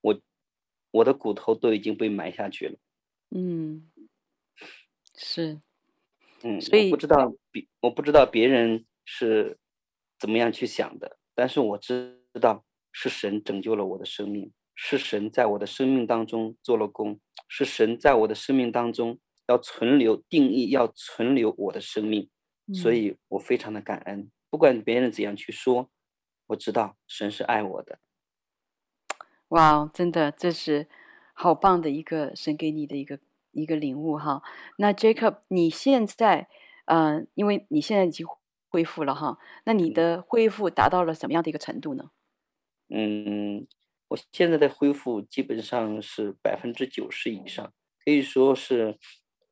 [0.00, 0.20] 我
[0.90, 2.76] 我的骨头都已经被埋下去了。
[3.30, 3.92] 嗯，
[5.16, 5.60] 是，
[6.42, 9.56] 嗯，所以我不知道别我不知道别人是
[10.18, 22.28] 怎么样去想的，但是我知道是神拯救了我的生命，是神在我的生命当中做了工，是神在我的生命当中要存留定义要存留我的生命，
[22.72, 24.30] 所以我非常的感恩。
[24.48, 25.90] 不管别人怎样去说，
[26.46, 27.98] 我知道神是爱我的。
[29.48, 30.88] 哇，真的，这是
[31.32, 33.18] 好棒的一个神给你的一个
[33.50, 34.42] 一个领悟哈。
[34.78, 36.48] 那 Jacob，你现在，
[36.86, 38.26] 嗯、呃，因为你现在已经
[38.68, 42.10] 恢复了哈，那你的恢复达到了什么样的一个程度呢？
[42.88, 43.66] 嗯，
[44.08, 47.72] 我现在的恢复基本上是百分之九十以上，
[48.04, 48.98] 可以说是，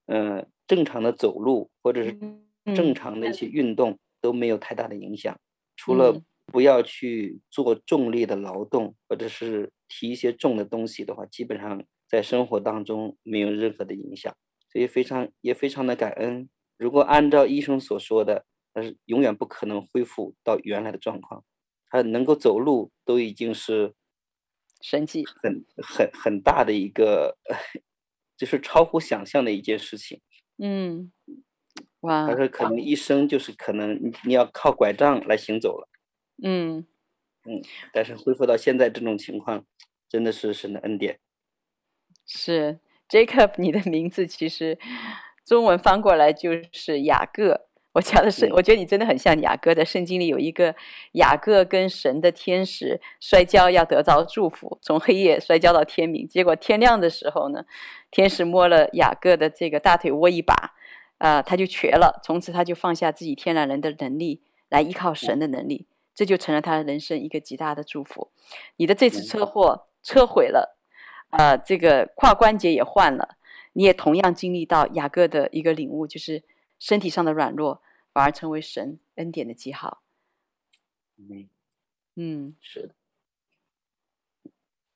[0.07, 2.19] 嗯、呃，正常的走路或者是
[2.75, 5.39] 正常的一些运动都没有太大的影响，
[5.77, 14.37] 除了不要去做重力的劳动或者是提一些重的东西的话，基本上在生活当中没有任何的影响，
[14.71, 16.49] 所以非常也非常的感恩。
[16.77, 18.45] 如果按照医生所说的，
[18.75, 21.45] 他是永远不可能恢复到原来的状况，
[21.89, 23.95] 他能够走路都已经是
[24.81, 27.39] 神迹，很很很大的一个，
[28.37, 30.21] 就是超乎想象的一件事情。
[30.59, 31.13] 嗯，
[32.03, 35.89] 哇，他说可能一生就是可能你你要靠拐杖来行走了。
[36.45, 36.87] 嗯
[37.45, 37.61] 嗯，
[37.93, 39.65] 但是恢复到现在这种情况，
[40.09, 41.19] 真的是神的恩典。
[42.27, 44.79] 是 Jacob，你的名字其实
[45.45, 47.67] 中文翻过来就是雅各。
[47.95, 50.75] 我讲的是，我觉得你真的很像雅各，在圣经里有一个
[51.13, 56.27] 雅各跟神的天使摔跤，要得到祝福，从黑夜摔跤到天明。
[56.27, 57.67] 结果天亮的时候呢，
[58.11, 60.73] 天使摸了雅各的这个大腿窝一把，啊、
[61.23, 62.21] 呃，他就瘸了。
[62.23, 68.31] 从此他就放下自己天然人的能力，来依靠神的能力，这就成了他人生一个极大的祝福。
[68.77, 70.77] 你的这次车祸车毁了，
[71.31, 73.37] 啊、呃，这个胯关节也换了，
[73.75, 76.45] 你也同样经历到雅各的一个领悟，就是。
[76.83, 77.81] 身体上的软弱，
[78.13, 80.03] 反而成为神恩典的记号。
[81.17, 81.49] 嗯，
[82.17, 82.95] 嗯，是的，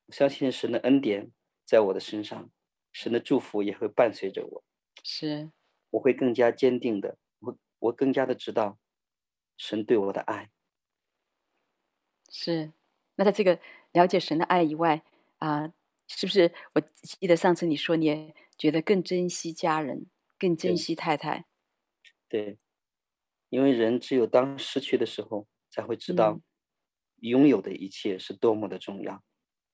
[0.07, 1.31] 我相信神的恩典
[1.63, 2.49] 在我的身上，
[2.91, 4.63] 神的祝福也会伴随着我。
[5.01, 5.49] 是，
[5.91, 8.77] 我会更加坚定的，我我更加的知道
[9.57, 10.51] 神对我的爱。
[12.29, 12.73] 是，
[13.15, 13.59] 那在这个
[13.93, 15.03] 了解神的爱以外
[15.37, 15.73] 啊、呃，
[16.07, 16.53] 是不是？
[16.73, 21.45] 我记得上次你说你也觉得更珍惜家人，更珍惜太太。
[22.27, 22.57] 对，
[23.49, 26.41] 因为人只有当失去的时候，才会知道
[27.21, 29.23] 拥有的一切是多么的重要。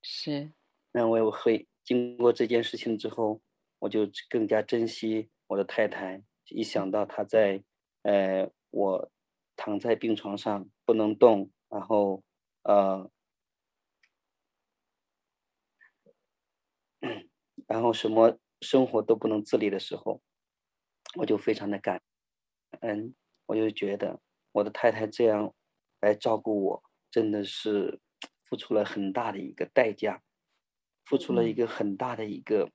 [0.04, 0.54] 是，
[0.92, 3.42] 那我会经过这件事情之后，
[3.80, 6.24] 我就更加珍惜我的太太。
[6.50, 7.64] 一想到她在，
[8.02, 9.12] 呃，我
[9.56, 12.22] 躺在病床上不能动，然后，
[12.64, 13.10] 呃，
[17.68, 20.22] 然后什么生活都不能自理的时候，
[21.18, 22.02] 我就非常的感。
[22.82, 24.20] 恩，我就觉得
[24.54, 25.54] 我的太太这样
[26.02, 28.00] 来照顾我，真的是
[28.44, 30.22] 付出了很大的一个代价，
[31.06, 32.72] 付出了一个很大的一个，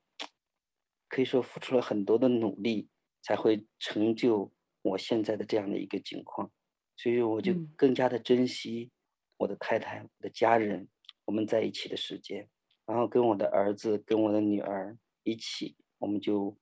[1.08, 2.88] 可以说付出了很多的努力，
[3.22, 6.50] 才会成就我现在的这样的一个境况。
[6.96, 8.90] 所以我就更加的珍惜
[9.38, 10.88] 我的太太、我的家人，
[11.24, 12.48] 我们在一起的时间，
[12.86, 16.56] 然后跟我的儿子、跟我的女儿一起，我们就。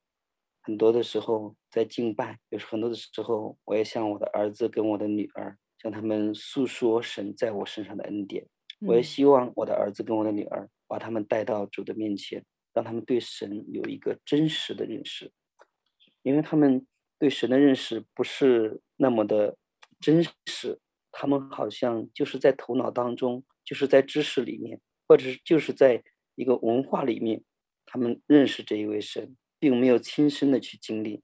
[0.63, 8.45] 很多的时候在敬拜，有时很多的时候，我也向我的儿子跟我的女儿，向他们诉说神在我身上的恩典。
[8.81, 12.45] 我也希望我的儿子跟我的女儿，把他们带到主的面前，
[12.77, 15.33] 让他们对神有一个真实的认识，
[16.23, 16.87] 因为他们
[17.19, 19.57] 对神的认识不是那么的
[19.99, 20.79] 真实，
[21.11, 27.43] 他们好像就是在头脑当中，就是在知识里面，或者是就是在一个文化里面，
[27.87, 29.35] 他们认识这一位神。
[29.59, 31.23] 并没有亲身的去经历，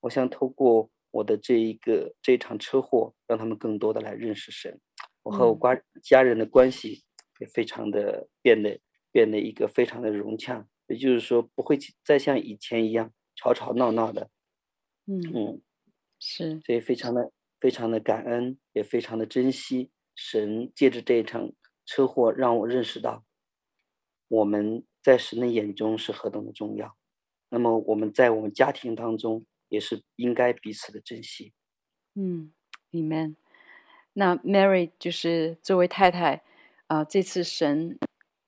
[0.00, 4.80] 我想透过我的这一个这一场车祸，让他们更多的来认识神。
[5.22, 7.04] 我和我家家人的关系
[7.40, 8.80] 也非常的变得
[9.12, 14.30] 变得一个非常的融洽，也就是说不会再像以前一样吵吵闹闹的。
[15.06, 15.62] 嗯嗯，
[16.18, 21.52] 是，所以非常的非常的感恩，也非常的珍惜神借着这一场
[21.84, 23.24] 车祸让我认识到，
[24.28, 26.96] 我们在神的眼中是何等的重要。
[27.50, 31.52] 那么我们在我们家庭当中也是应该彼此的珍惜。
[32.14, 32.52] 嗯
[32.92, 33.36] ，Amen。
[34.14, 36.42] 那 Mary 就是作为太太
[36.86, 37.98] 啊、呃，这次神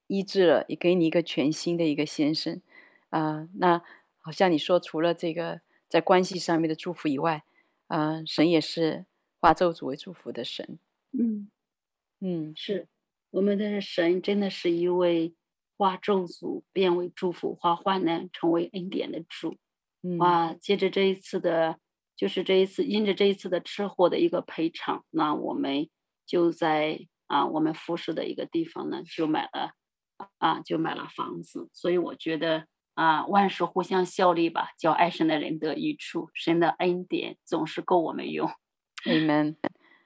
[0.07, 2.61] 医治了，也给你一个全新的一个先生
[3.11, 3.49] 啊、呃。
[3.55, 3.83] 那
[4.19, 7.45] 好像你说，除了这个在关系上面的祝福以外，
[7.87, 9.07] 啊、呃，神也是
[9.41, 10.79] 化咒诅为祝福的神。
[11.13, 11.51] 嗯
[12.21, 12.89] 嗯，是
[13.31, 15.35] 我们的神，真的是一位。
[15.79, 19.59] 化咒诅变为祝福，化患难成为恩典的主。
[20.03, 21.79] 嗯、啊，接着这一次的，
[22.17, 25.87] 就是这一次因着这一次的车祸的一个赔偿，那我们
[26.25, 29.75] 就在啊我们服侍的一个地方呢，就买了
[30.39, 31.69] 啊就买了房子。
[31.73, 38.51] 所以我觉得啊万事互相效力吧，叫爱神的人得益处，神的恩典总是够我们用。
[39.05, 39.57] Amen。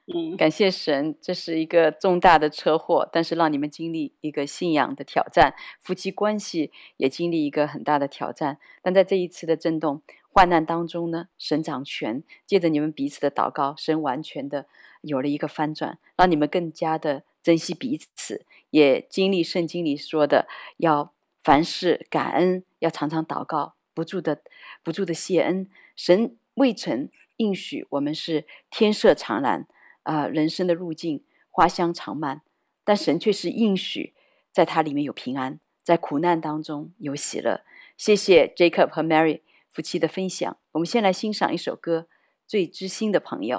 [0.37, 8.57] 感谢神，这是一个重大的车祸，但是让你们经历一个信仰的挑战，夫妻关系也经历一个很大的挑战。
[8.81, 14.65] 但在这一次的震动、患难当中呢，神掌权，借着你们彼此的祷告，神完全的
[15.01, 24.41] 有了一个翻转，让你们更加的珍惜彼此，也经历圣经里说的，要凡事感恩，要常常祷告，不住的、
[24.83, 25.69] 不住的谢恩。
[25.95, 29.67] 神未曾应许我们是天色常蓝
[30.03, 32.41] 啊、人生的路径花香常漫，
[32.83, 34.15] 但神却是应许，
[34.51, 37.61] 在它里面有平安，在苦难当中有喜乐。
[37.97, 40.57] 谢谢 Jacob 和 Mary 夫妻的分享。
[40.71, 42.07] 我们先来欣赏一首歌，
[42.47, 43.57] 《最知心的朋友》。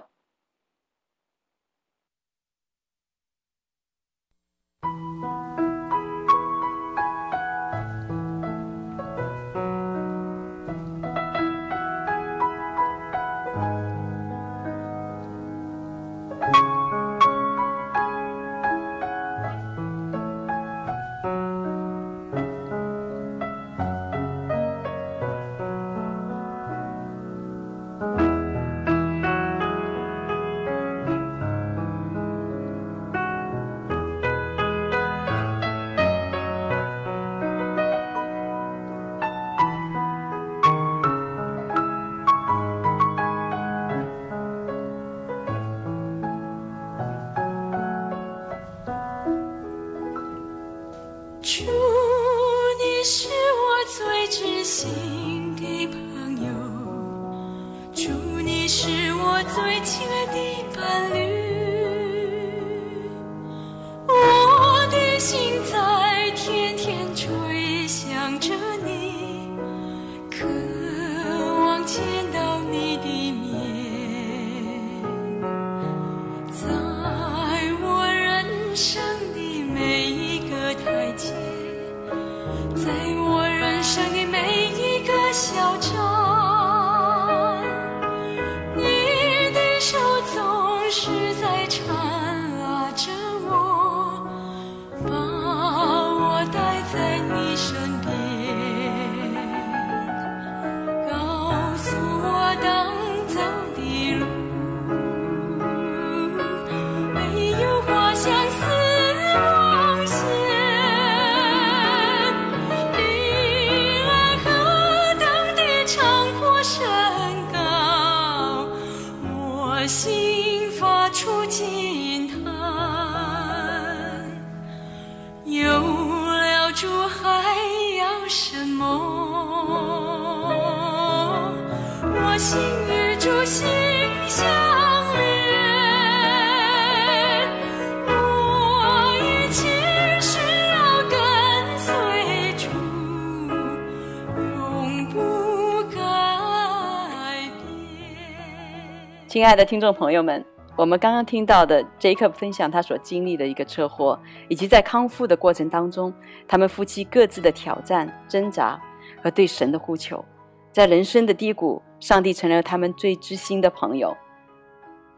[149.32, 150.44] 亲爱的听众朋友们，
[150.76, 156.12] 我们刚刚听到的 Jacob 分享他所经历的一个车祸，以及在康复的过程当中，
[156.46, 158.78] 他们夫妻各自的挑战、挣扎
[159.22, 160.22] 和对神的呼求。
[160.70, 164.14] 在人生的低谷，上帝成了他们最知心的朋友。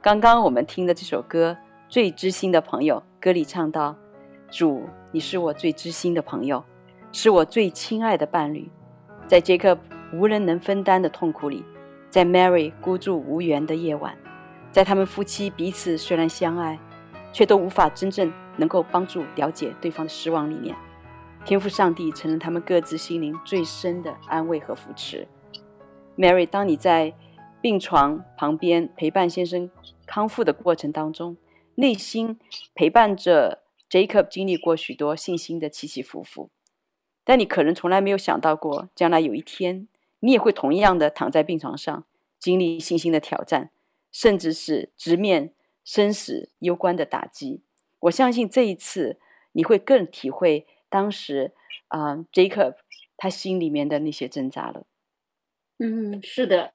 [0.01, 1.51] 刚刚我们听的这首歌
[1.89, 3.97] 《最知心的朋友》，歌里唱到
[4.49, 6.63] ：“主，你是我最知心的朋友，
[7.11, 8.71] 是我最亲爱的伴侣。”
[9.27, 9.79] 在 Jacob
[10.13, 11.65] 无人能分担的痛苦里。
[12.15, 14.17] 在 Mary 孤注无援的夜晚，
[14.71, 16.79] 在他们夫妻彼此虽然相爱，
[17.33, 20.77] 却都无法真正能够帮助了解对方的失望里面，
[21.45, 25.27] 天赋上帝成了他们各自心灵最深的安慰和扶持。
[26.17, 27.13] Mary，当你在
[27.61, 29.69] 病床旁边陪伴先生
[30.07, 31.37] 康复的过程当中，
[31.75, 32.39] 内心
[32.77, 36.49] 陪伴着 Jacob 经历过许多信心的起起伏伏，
[37.25, 39.89] 但你可能从来没有想到过，将来有一天。
[40.25, 42.07] 你也会同样的躺在病床上，
[42.39, 43.71] 经历信心的挑战，
[44.11, 45.53] 甚至是直面
[45.85, 47.61] 生死攸关的打击。
[48.01, 49.21] 我相信这一次
[49.53, 51.53] 你会更体会当时
[51.89, 52.77] 啊、，Jacob
[53.19, 54.87] 他心里面的那些挣扎了。
[55.79, 56.73] 嗯，是的，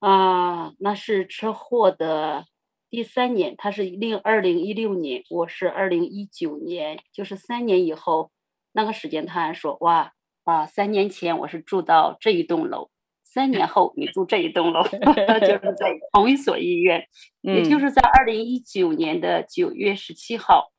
[0.00, 2.48] 啊，那是车祸的
[2.90, 8.30] 第三年，他是零二零一六年，我是二零一九年，就是三年以后，
[8.72, 10.12] 那个时间他还说哇。
[10.48, 12.88] 啊，三年前我是住到这一栋楼，
[13.22, 17.06] 三年后你住这一栋楼， 就是在 同一所医院，
[17.42, 20.70] 也就是在二零一九年的九月十七号，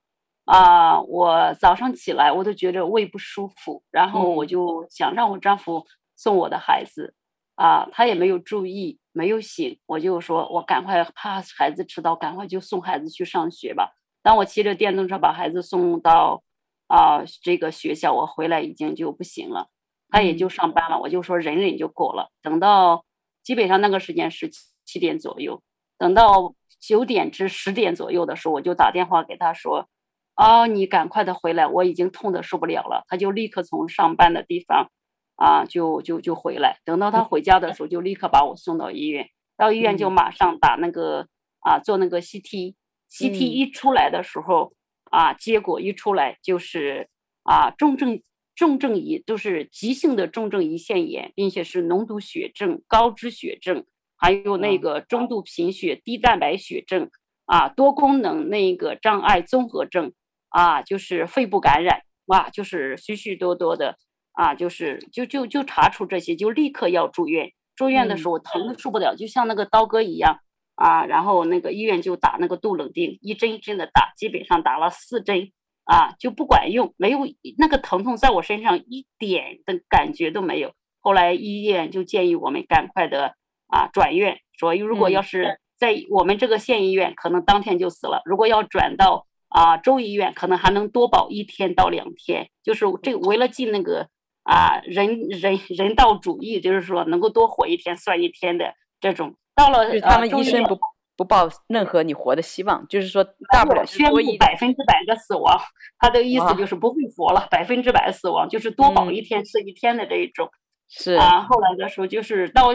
[0.45, 5.85] 啊，我早上起来我都觉得胃不舒服，然后我就想让我丈夫
[6.17, 7.13] 送我的孩子，
[7.53, 13.91] 啊，他也没有注意，没有醒，我就说我赶快怕孩子迟到，赶快就送孩子去上学吧。
[14.23, 16.41] 当我骑着电动车把孩子送到。
[16.89, 19.69] 啊，这个学校我回来已经就不行了，
[20.09, 22.31] 他也就上班了，我就说忍忍就够了。
[22.41, 23.05] 等到
[23.43, 24.49] 基本上那个时间是
[24.83, 25.61] 七点左右，
[25.99, 29.87] 等到九点至十点左右的时候，我就打电话给他说
[30.33, 34.89] ：“啊，你赶快的回来，我已经痛的受不了了。”他就立刻从上班的地方
[35.35, 36.79] 啊，就就就回来。
[36.85, 39.29] 等到他回家的时候，就立刻把我送到医院。
[39.55, 41.27] 到医院就马上打那个
[41.59, 44.73] 啊，做那个 CT，CT 一出来的时候
[45.11, 47.09] 啊，结果一出来就是
[47.43, 48.21] 啊，重症
[48.55, 53.85] 重症胰就是急性的重症胰腺炎，并且是脓毒血症、高脂血症，
[54.17, 57.09] 还有那个中度贫血、低蛋白血症
[57.45, 60.13] 啊，多功能那个障碍综合症
[60.49, 63.97] 啊，就是肺部感染哇，就是许许多多的
[64.33, 67.51] 啊，就是就就就查出这些，就立刻要住院。
[67.75, 70.41] 住院的时候疼的受不了，就像那个刀割一样
[70.79, 75.51] 啊，然后那个医院就打那个杜冷丁，一针一针的打，基本上打了四针
[75.83, 77.19] 啊，就不管用，没有
[77.57, 80.71] 那个疼痛在我身上一点的感觉都没有。
[81.01, 83.35] 后来医院就建议我们赶快的
[83.67, 94.07] 啊转院，说如果要是在我们这个县医院，可能当天就死了；如果要转到啊州医院，可能还能多保一天到两天，就是这个为了尽那个。
[94.43, 99.35] 啊，人人人道主义就是说，能够多活一天算一天的这种。
[99.59, 100.79] 到了，就是他们医生不、呃、
[101.17, 105.59] 不抱任何你活的希望，就是说大不了宣布百分之百的死亡。
[105.99, 110.49] 他的意思就是不会活了，百分之百死亡，就是多保一天是一天的这一种。
[110.87, 112.69] 是啊，后来的时候就是到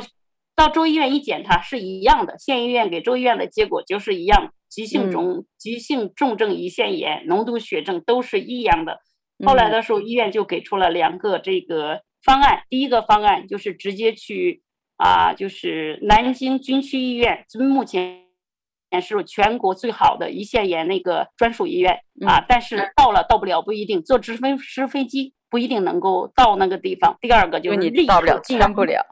[0.55, 9.01] 到州医院一检查是一样的，县医院给州医院的结果就是一样，急性重、嗯、急性重症胰腺炎、浓度血症都是一样的。
[9.45, 12.63] 后来的时候，医院就给出了两个这个方案。
[12.69, 14.63] 第一个方案就是直接去
[14.97, 18.25] 啊，就是南京军区医院，目前
[18.91, 22.45] 也是全国最好的胰腺炎那个专属医院啊。
[22.49, 27.17] 但是到了到不了不一定，坐直升直飞机不一定能够到那个地方。
[27.21, 29.05] 第二个就是你立刻撑不了，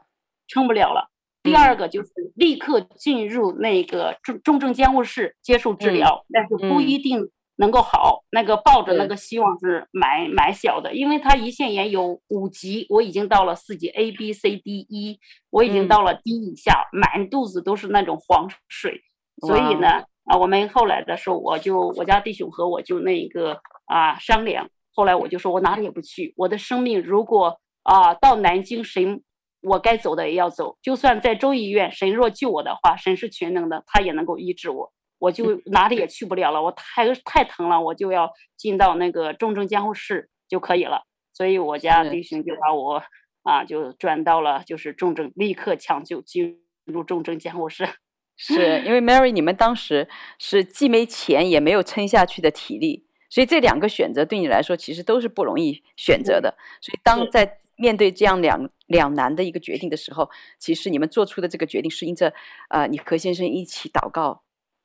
[0.47, 1.09] 撑不了了。
[1.43, 7.29] 第二个就是立刻进入那个重重症监护室接受治疗，但是不一定。
[7.57, 15.19] 能够好，那个抱着那个希望是蛮蛮小的，因为他胰腺炎有五级，我已经到了四级 A B C D E，
[15.51, 19.01] 我已经到了 D 以下，满肚子都是那种黄水，
[19.45, 29.21] 所以呢，啊，我们后来的时候，我就我家弟兄和我就那个啊商量，后来我就说我哪里也不去，我的生命如果啊到南京神，
[29.61, 34.91] 我该走的也要走，就算在州医院，神若救我的话，神是全能的，他也能够医治我。
[35.23, 41.03] 我就哪里也去不了了，我太太疼了，我就要进到那个重症监护室就可以了。
[41.31, 43.01] 所以我家弟兄就把我
[43.43, 47.87] 啊，就转到了就是重症，立刻抢救进入重症监护室。
[48.35, 50.09] 是因为 Mary，你们当时
[50.39, 56.53] 是既没钱也没有撑下去的体力，所以这两个选择对你来说其实都是不容易选择的。
[56.81, 62.33] 所以当在面对这样两两难的一个决定的时候，其实你们做出的这个决定是因着
[62.67, 64.43] 啊，你和先生一起祷告。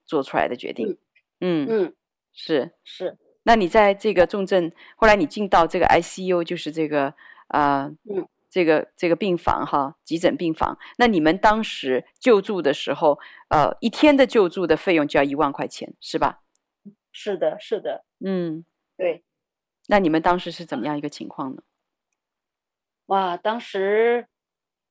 [0.08, 0.98] 做出来的决定，
[1.38, 1.94] 嗯嗯，
[2.32, 3.16] 是是。
[3.44, 7.14] 那你在这个重症，后来你进到这个 ICU，就是这个
[7.48, 10.76] 啊，呃、嗯，这个这个病房哈，急诊病房。
[10.96, 16.40] 那你们当时救助的时候，呃，一天的救助的费用就要一万块钱，是吧？
[17.12, 18.64] 是的，是的，嗯，
[18.96, 19.22] 对。
[19.86, 21.62] 那你们当时是怎么样一个情况呢？
[23.06, 24.28] 哇，当时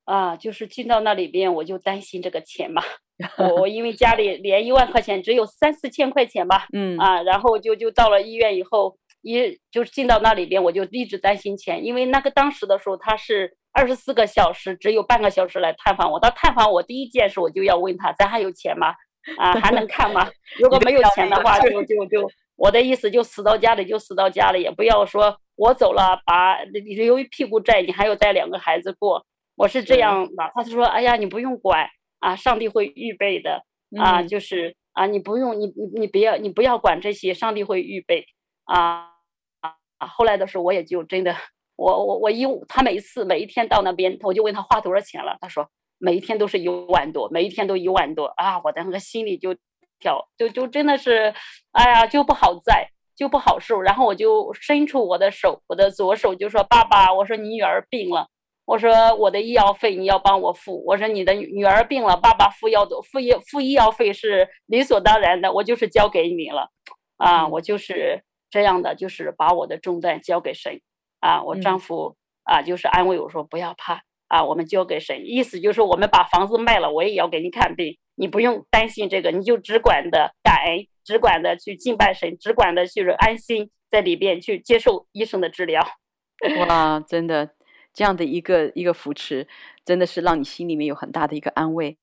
[0.08, 2.82] 啊，就是进到那里边，我就担心这个钱嘛。
[3.36, 16.18] 我我因为家里连一万块钱只有三四千块钱吧， 嗯啊，然后就就到了医院以后，一就是进到那里边，我就一直担心钱，因为那个当时的时候他是二十四个小时，只有半个小时来探访我。
[16.18, 18.94] 到探访我第一件事，我就要问他，咱还有钱吗？
[19.36, 20.26] 啊，还能看吗？
[20.58, 26.62] 如果没有钱的话，就就就我的意思就死到家里就死到家里，也不要说我走了，把
[26.96, 29.26] 留一屁股债，你还要带两个孩子过。
[29.58, 31.86] 我是这样的，他就说，哎呀，你不用管。
[32.20, 33.62] 啊，上帝会预备的
[33.96, 38.26] 啊，就是啊，你不用你你你不要你不要管这些，上帝会预备
[38.64, 39.12] 啊
[39.60, 40.06] 啊！
[40.08, 41.32] 后来的时候，我也就真的，
[41.76, 45.64] 我我我一他每一次每一天到那边，我就问他花多少钱了，他说
[45.98, 48.60] 每一天都是一万多，每一天都一万多啊！
[48.64, 49.54] 我的那个心里就
[50.00, 51.32] 跳，就就真的是，
[51.70, 53.80] 哎呀，就不好在，就不好受。
[53.80, 58.26] 然后我就伸出我的手，我的左手就说：“爸爸，我说你女儿病了。”
[58.68, 60.84] 我说我的医药费你要帮我付。
[60.84, 66.68] 我说你的女儿病了，爸爸付药的付医付医药费是理所当然的，我就是交给你了，
[67.16, 70.82] 啊，我就是这样的，就是把我的重担交给神，
[71.20, 72.14] 啊，我丈夫
[72.44, 85.82] 啊就是安慰我说不要怕，啊，我们交给神，意思就是我们把房子卖了，我也要给你看病，你不用担心这个，你就只管的感恩，只管的去敬拜神，只管的就是安心在里边去接受医生的治疗。
[86.68, 87.54] 哇，真的。
[87.92, 89.46] 这样的一个一个扶持，
[89.84, 91.96] 真的是让你心里面有很大的一个安慰。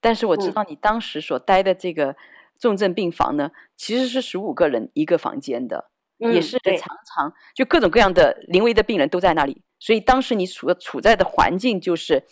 [0.00, 2.16] 但是我知道你当时所待的这个
[2.58, 5.90] 重症病房呢，其实是十五个人一个房间的。
[6.22, 12.22] 也是常常就各种各样的临危的病人都在那里，所以当时你处处在的环境就是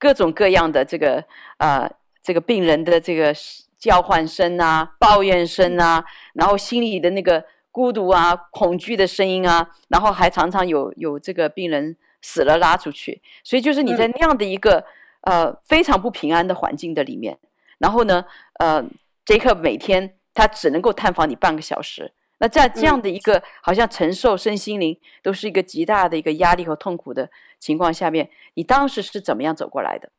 [0.00, 1.24] 各种各样的这个
[1.58, 1.88] 呃
[2.20, 3.32] 这个病人的这个
[3.78, 11.96] 叫唤声啊、抱怨声啊，然后心里的那个孤独啊、恐惧的声音啊，然后还常常有有这个病人
[12.26, 14.82] 死了拉出去，所以就是你在那样的一个
[15.20, 17.38] 呃非常不平安的环境的里面，
[17.76, 18.24] 然后呢
[18.60, 18.82] 呃
[19.26, 22.14] 杰克每天他只能够探访你半个小时。
[22.38, 30.10] 那在这样的一个好像承受身心灵都是一个极大的一个压力和痛苦的情况下面，你当时是怎么样走过来的？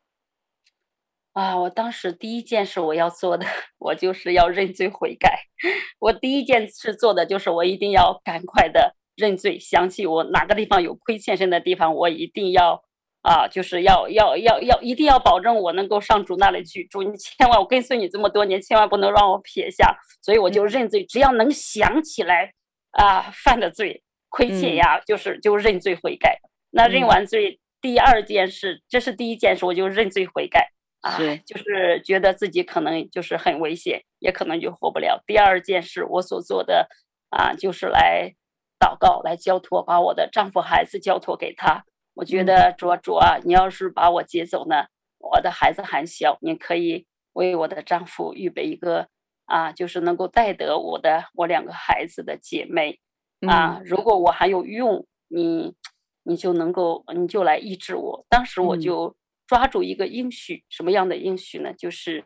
[1.34, 3.46] 啊，我当时第一件事我要做的，
[3.80, 5.48] 我就是要认罪悔改。
[6.00, 12.84] 我第一件事做的就是我一定要赶快的认罪，想起我哪个地方有亏欠神的地方，我一定要。
[13.28, 16.86] 啊，就是要要要要，一定要保证我能够上主那里去。
[16.86, 19.98] 主，你千万我跟随你这么多年，千万不能让我撇下。
[20.22, 22.54] 所以我就认罪，只要能想起来
[22.92, 26.40] 啊犯的罪、亏欠呀，就是就认罪悔改。
[26.70, 30.70] 那认完罪，第二件事，这是第一件事，我就认罪悔改
[31.02, 35.24] 啊，就是觉得自己可能就是很危险，也可能就活不了。
[35.26, 36.88] 第二件事，我所做的
[37.32, 38.36] 啊，就是来
[38.80, 41.86] 祷告，来交托，把我的丈夫、孩子交托给他。
[42.14, 44.86] 我觉得主啊主啊，你要是把我接走呢，
[45.20, 49.10] 我的孩子还小，你可以为我的丈夫预备一个
[49.46, 53.00] 啊，就是能够带得我的我两个孩子的姐妹
[53.48, 53.82] 啊。
[53.84, 55.76] 如果我还有用，你
[56.24, 58.26] 你就能够你就来医治我。
[58.30, 59.16] 当时我就
[59.46, 61.74] 抓住一个应许，什么样的应许呢？
[61.74, 62.24] 就是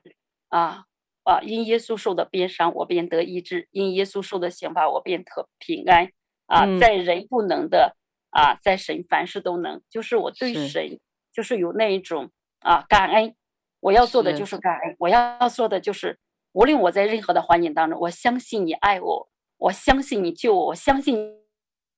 [0.50, 0.86] 啊
[1.24, 6.12] 啊，因耶稣受的鞭伤，我便得医治；因耶稣受的刑罚，我便得平安。
[6.50, 7.96] 啊，在人不能的。
[8.32, 11.00] 啊，在神凡事都能，就是我对神
[11.34, 12.30] 就是有那一种
[12.60, 13.34] 啊感恩，
[13.80, 16.20] 我要做的就是感恩，我要做的就是
[16.52, 21.40] 无论我在任何的环境当中，我相信你爱我，我相信你救我，我相信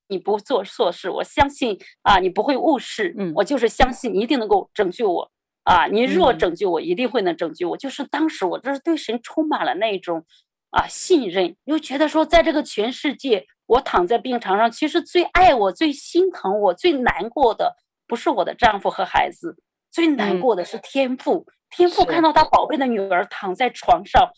[0.08, 5.32] 你不做错事，我相信啊你不会误事，嗯，我就是相信你一定能够拯救我。
[5.64, 10.26] 啊，你若拯救我，一定会能拯救我，就是当时我就是对神充满了那种
[10.72, 13.46] 啊信任，又觉得说在这个全世界。
[13.68, 19.56] 我躺在病床上，其实最爱我、最心疼我、最难过的不是我的丈夫和孩子，
[19.90, 21.46] 最难过的是天父。
[21.48, 24.30] 嗯、天父看到他宝贝的女儿躺在床上，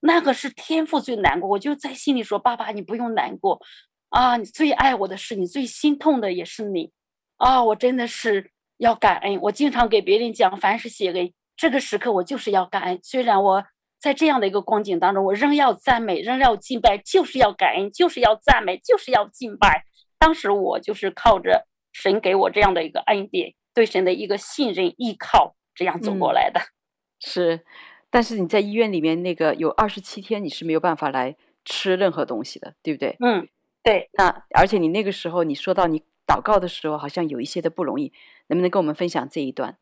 [0.00, 1.48] 那个是天父最难过。
[1.48, 3.62] 我就在心里说：“爸爸，你不用难过
[4.10, 6.92] 啊，你最爱我的是你，最心痛的也是你
[7.38, 7.64] 啊！
[7.64, 9.40] 我真的是要感恩。
[9.40, 13.00] 我经常给别人讲，凡是写给这个时刻，我就是要感恩。
[13.02, 13.64] 虽然我。”
[14.02, 19.84] 在这样的一个光景当中，我仍要赞美，仍要敬拜，就是要感恩，就是要赞美，就是要敬拜。
[20.18, 26.58] 当时我就是靠着神给我这样的一个恩典，对神的一个信任依靠，这样走过来的。
[26.58, 26.66] 嗯、
[27.24, 27.64] 是，
[28.10, 33.16] 但是你在医院里面那个有二十七天，你是没有办法来吃任何东西的，对不对？
[33.20, 33.48] 嗯，
[33.84, 34.10] 对。
[34.14, 38.12] 那而且你那个时候你说到你祷告的时候，好像有一些的不容易，
[38.48, 39.78] 能不能跟我们分享这一段？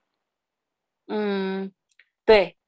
[1.09, 1.73] 嗯，
[2.27, 2.59] 对。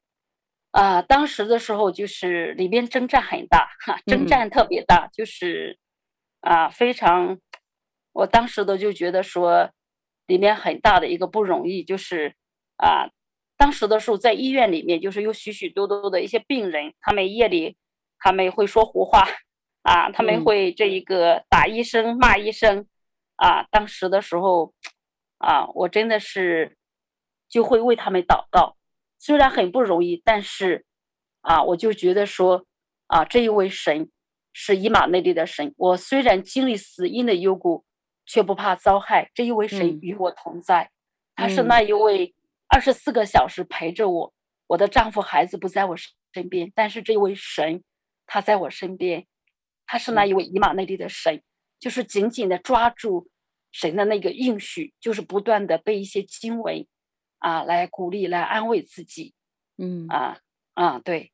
[0.72, 5.78] 啊、呃，当时的时候就是里边征战很大，哈，征战特别大，嗯、就是
[6.40, 7.38] 啊，非常，
[8.12, 9.70] 我当时的就觉得说，
[10.26, 12.34] 里面很大的一个不容易，就是
[12.76, 13.10] 啊，
[13.58, 17.76] 当时的时候在医院里面，就是有许许多多的一些病人，他们夜里
[18.18, 19.28] 他们会说胡话，
[19.82, 22.86] 啊，他们会这一个打医生、骂医生，
[23.36, 24.72] 啊，当时的时候，
[25.36, 26.78] 啊，我真的是
[27.50, 28.78] 就会为他们祷告。
[29.24, 30.84] 虽然很不容易，但是，
[31.42, 32.66] 啊，我就觉得说，
[33.06, 34.10] 啊，这一位神
[34.52, 35.72] 是以马内利的神。
[35.76, 37.84] 我虽然经历死荫的幽谷，
[38.26, 39.30] 却不怕遭害。
[39.32, 40.90] 这一位神与我同在，
[41.36, 42.34] 嗯、他是那一位
[42.66, 44.34] 二十四个小时陪着我。
[44.66, 47.84] 我的丈夫孩子不在我身边，但是这一位神
[48.26, 49.28] 他在我身边。
[49.86, 51.40] 他是那一位以马内利的神，
[51.78, 53.28] 就是紧紧的抓住
[53.70, 56.84] 神的那个应许，就是不断的被一些经文。
[57.42, 59.34] 啊，来鼓励，来安慰自己，
[59.76, 60.38] 嗯，啊，
[60.74, 61.32] 啊，对，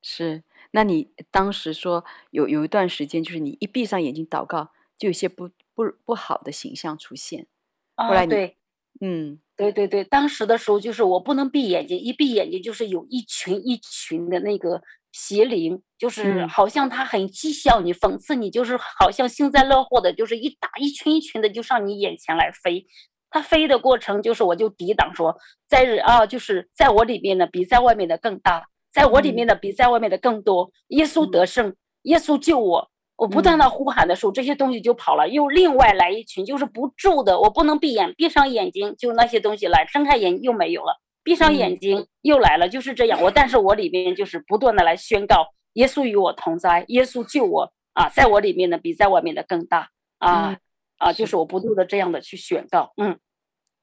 [0.00, 0.42] 是。
[0.70, 7.46] 那你当时说有有一段时间，就是你一闭上眼睛祷告，就有些不不不好的形象出现。
[7.94, 8.56] 后来你，对，
[9.02, 14.82] 嗯，对对对，当时的时候就是我不能闭眼睛，一闭眼睛就是有一群一群的那个
[15.12, 22.86] 邪灵，就是好像他很讥笑你、讽刺你，就是好像幸灾乐祸的，就是一打一群一群的就上你眼前来飞。
[23.34, 30.70] 他飞的过程就是，我就抵挡说，在啊，就是在我里面的比在外面的更大，在我里面的比在外面的更多。
[30.90, 35.28] 耶稣得胜，耶稣救我，我不断的呼喊的时候，这些东西就跑了。
[35.28, 43.20] 又另外来一群，就是不住的，我不能闭眼，闭上眼睛就那些东西来，睁开眼又没有了，闭上眼睛又来了，就是这样。
[43.20, 49.88] 我但是我里面就是不断的来宣告，耶稣与我同在，耶稣救我，啊，在我里面的比在外面的更大。
[50.18, 50.58] 啊、嗯、
[50.98, 51.34] 啊，就是。
[51.36, 53.18] 我不断的这样的去宣告，嗯，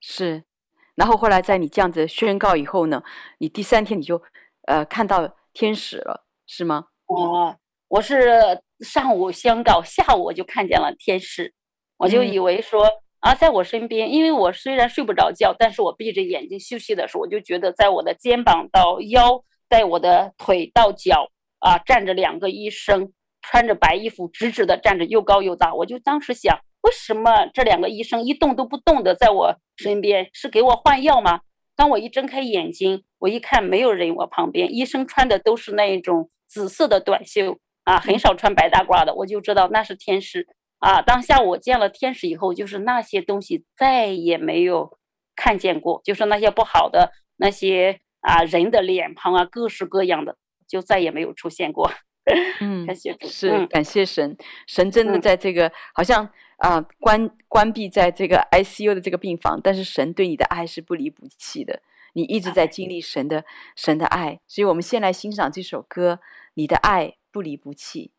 [0.02, 0.44] 是。
[0.96, 3.02] 然后后来在你这样子宣告以后呢，
[3.40, 4.22] 你第三天你就
[4.68, 6.88] 呃看到天使了，是吗？
[7.08, 7.56] 哦，
[7.88, 11.54] 我是上午宣告，下午我就看见了天使，
[11.98, 12.92] 我就以为说、嗯、
[13.22, 21.30] 啊，在我身边，因为我虽然睡不着觉，但是我闭着眼睛休息的时候，我就觉得在我的肩膀到腰，在我的腿到脚
[21.60, 26.60] 啊，站着两个医生，穿着白衣服，直直的站着，又高又大，我就当时想。
[26.82, 30.30] 为什么这两个医生一动都不动的在我身边？
[30.34, 31.42] 是给我换药吗？
[31.76, 40.48] 当我一睁开眼睛，我一看没有人我旁边，医生穿的都是那一种紫色的短袖啊，很少穿白大褂的，我就知道那是天使
[40.80, 41.02] 啊。
[41.02, 44.98] 当下我见了天使以后，就是那些东西再也没有
[45.36, 50.36] 看见过，就是那些不好的那些啊人的脸庞啊，各式各样的，
[50.68, 51.92] 就再也没有出现过。
[52.62, 56.24] 嗯，感谢主，是感谢神，神真的在这个、嗯、好像
[56.58, 61.82] 啊、呃、关关闭在这个 ICU 的这个病房，但是神对你的爱是不离不弃的，
[62.14, 63.46] 你一直在经历神的、哎、
[63.76, 66.20] 神的爱，所以我们先来欣赏这首歌，
[66.54, 68.12] 你的爱不离不弃。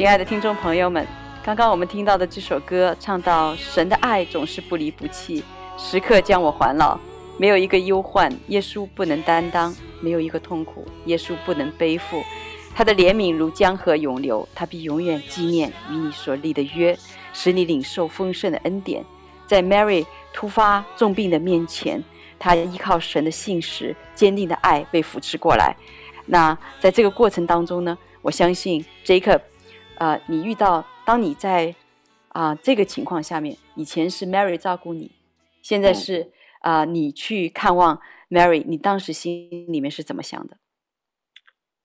[0.00, 1.06] 亲爱的听众朋友们，
[1.44, 5.44] 刚刚我们听到的这首歌，唱到神的爱总是不离不弃，
[5.76, 6.98] 时刻将我环绕，
[7.36, 9.70] 没有一个忧患，耶稣不能担当；
[10.00, 12.22] 没有一个痛苦，耶稣不能背负。
[12.74, 16.96] 他的怜悯如江河涌流，他必永远纪念与你所立的约，
[17.34, 19.04] 使你领受丰盛的恩典。
[19.46, 22.02] 在 Mary 突发重病的面前，
[22.38, 25.76] 他依靠神的信实、坚定的爱被扶持过来。
[26.24, 29.40] 那在这个过程当中呢，我相信 Jacob。
[30.00, 31.74] 啊、呃，你遇到当你在
[32.28, 35.12] 啊、呃、这个情况下面，以前是 Mary 照顾你，
[35.60, 40.56] 现在是啊、呃、你去看望 Mary，你当时心里面是怎么想的？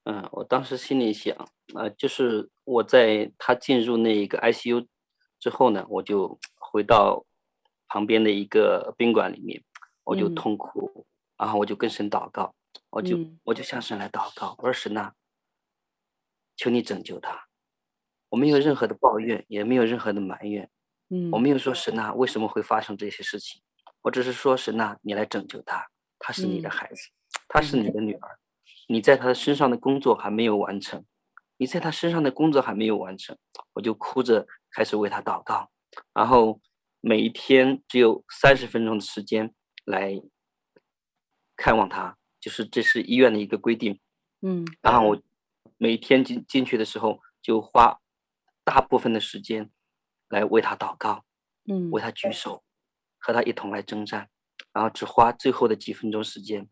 [0.05, 1.35] 嗯，我当时心里想，
[1.73, 4.87] 啊、呃，就是我在他进入那一个 ICU
[5.37, 7.25] 之后呢，我就回到
[7.89, 9.61] 旁边的一个宾馆里面，
[10.05, 11.03] 我就痛哭，嗯、
[11.39, 12.55] 然后我就跟神祷告，
[12.91, 15.11] 我就、嗯、我就向神来祷告，我说神呐，
[16.55, 17.44] 求你拯救他。
[18.35, 20.69] 我没有任何的抱怨，也没有任何的埋怨，
[21.09, 23.61] 嗯，我没有说神呐，为什么会发生这些事情？
[24.01, 25.87] 我只是说神呐，你来拯救他，
[26.19, 27.11] 他是你的孩子，
[27.47, 27.89] 他是你。
[27.89, 28.37] 的女儿，
[28.89, 31.05] 你在他的身上的工作还没有完成，
[31.55, 33.37] 你在他身上的工作还没有完成，
[33.71, 35.71] 我就哭着开始为他祷告，
[36.13, 36.59] 然后
[36.99, 39.55] 每一天只有三十分钟的时间
[39.85, 40.21] 来
[41.55, 43.97] 看望他，就是这是医院的一个规定，
[44.41, 45.21] 嗯，然后我
[45.77, 48.01] 每天进进去的时候，就花
[48.65, 49.71] 大部分的时间
[50.27, 51.23] 来为他祷告，
[51.69, 52.65] 嗯，为他举手，
[53.17, 54.29] 和他一同来征战，
[54.73, 56.67] 然后只花最后的几分钟时间，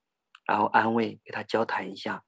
[0.45, 2.25] 然后安慰，给他交谈一下。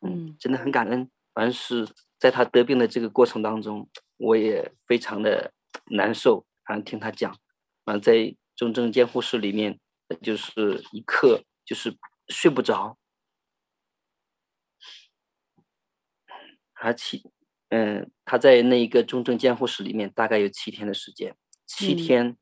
[0.00, 1.10] 嗯，真的很感恩。
[1.34, 1.86] 反正是
[2.18, 5.52] 在他得病的这个过程当中，我也非常的
[5.90, 6.46] 难受。
[6.64, 7.38] 然后听他讲，
[7.84, 9.78] 啊，在重症监护室里面，
[10.22, 11.98] 就是一刻就是
[12.28, 12.98] 睡不着。
[16.74, 17.20] 而且，
[17.68, 21.36] 嗯，他在那一个重症监护室里面大概有七天的时间，
[21.66, 22.36] 七天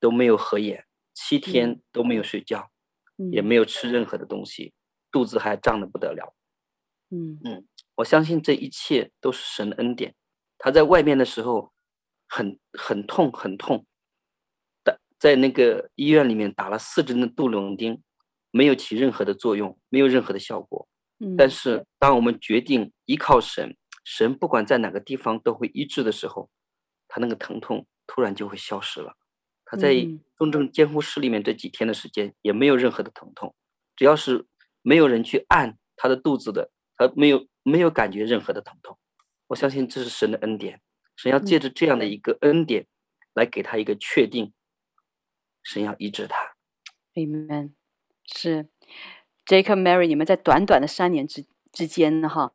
[0.00, 2.70] 都没有合眼，嗯、七天都没有睡觉，
[3.18, 4.72] 嗯、也没有吃任何的东西，
[5.10, 6.34] 肚子还胀得不得了。
[7.10, 7.66] 嗯嗯，
[7.96, 10.14] 我相信这一切都是神的恩典。
[10.56, 11.72] 他在外面的时候
[12.28, 13.84] 很很痛很痛，
[14.82, 18.02] 在在那个医院里面打了四针的杜冷丁，
[18.50, 20.88] 没有起任何的作用，没有任何的效果。
[21.18, 26.50] 嗯，但是当我们决定依靠神，神不管在哪个地方都会医治的时候，
[27.08, 29.16] 他那个疼痛突然就会消失了。
[29.64, 29.94] 他在
[30.36, 33.54] 重症监护室里面这几天的时间也没有任何的疼痛，
[33.96, 34.46] 只要是
[34.82, 36.70] 没有人去按他的肚子的。
[36.94, 38.96] 他没有没有感觉任何的疼痛，
[39.48, 40.80] 我相信这是神的恩典，
[41.16, 42.86] 神要借着这样的一个恩典
[43.32, 44.52] 来给他一个确定，
[45.64, 46.54] 神要医治他。
[47.14, 47.72] Amen。
[48.24, 48.68] 是
[49.46, 52.52] Jacob Mary，你们在短短的三年之之间呢，哈，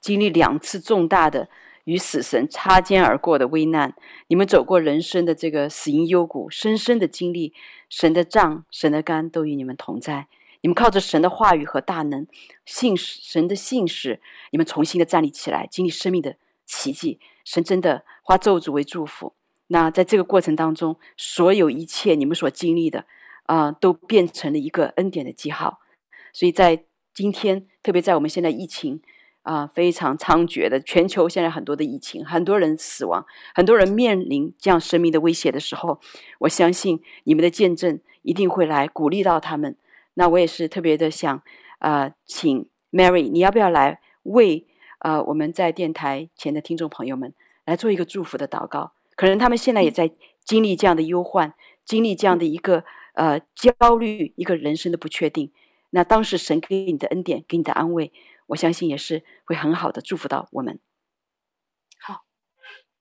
[0.00, 1.48] 经历两次重大的
[1.84, 3.94] 与死神擦肩而过的危难，
[4.28, 7.52] 你们走过人生的这个死荫幽谷，深深的经历
[7.88, 10.28] 神的杖、神的竿都与你们同在。
[10.62, 12.26] 你们靠着神的话语和大能，
[12.64, 17.20] 信神的信使，你们重新的站立起来，经历生命的奇迹。
[17.44, 19.34] 神真的化咒诅为祝福。
[19.66, 23.04] 那在这个过程当中，所有一切你们所经历的，
[23.44, 25.80] 啊、都变成了一个恩典的记号。
[26.32, 29.02] 所以在今天，特别在我们现在疫情
[29.44, 33.24] 啊、呃、非常猖獗的全球，现在很多的疫情，很多人死亡，
[33.54, 36.00] 很多人面临这样生命的威胁的时候，
[36.40, 39.76] 我相信你们的见证一定会来鼓励到他们。
[40.14, 41.42] 那我也是特别的想，
[41.78, 44.66] 呃，请 Mary，你要不要来为
[44.98, 47.32] 呃我们在电台前的听众朋友们
[47.64, 48.92] 来做一个祝福的祷告？
[49.16, 50.10] 可能他们现在也在
[50.44, 52.84] 经历这样的忧患，经历这样的一个
[53.14, 55.50] 呃焦虑，一个人生的不确定。
[55.90, 58.12] 那当时神给你的恩典，给你的安慰，
[58.46, 60.80] 我相信也是会很好的祝福到我们。
[62.00, 62.24] 好，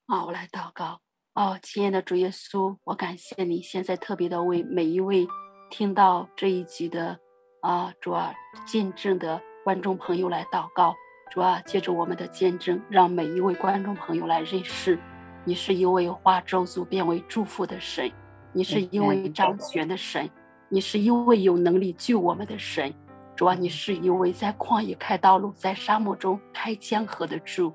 [0.05, 1.01] 啊，我来祷告。
[1.33, 5.27] 哦，亲爱的主耶稣，我感谢你现在特别的为每一位。
[5.71, 7.19] 听到这一集的
[7.61, 8.31] 啊，主啊，
[8.67, 10.93] 见证的观众朋友来祷告，
[11.31, 14.99] 主啊，借着我们的见证，让每一位观众朋友来认识，
[15.43, 18.11] 你是一位化咒诅变为祝福的神，
[18.51, 20.29] 你是一位掌权的神，
[20.69, 22.93] 你是一位有能力救我们的神，
[23.35, 27.73] 主啊，你是一位在旷野开道路，在沙漠中开江河的主，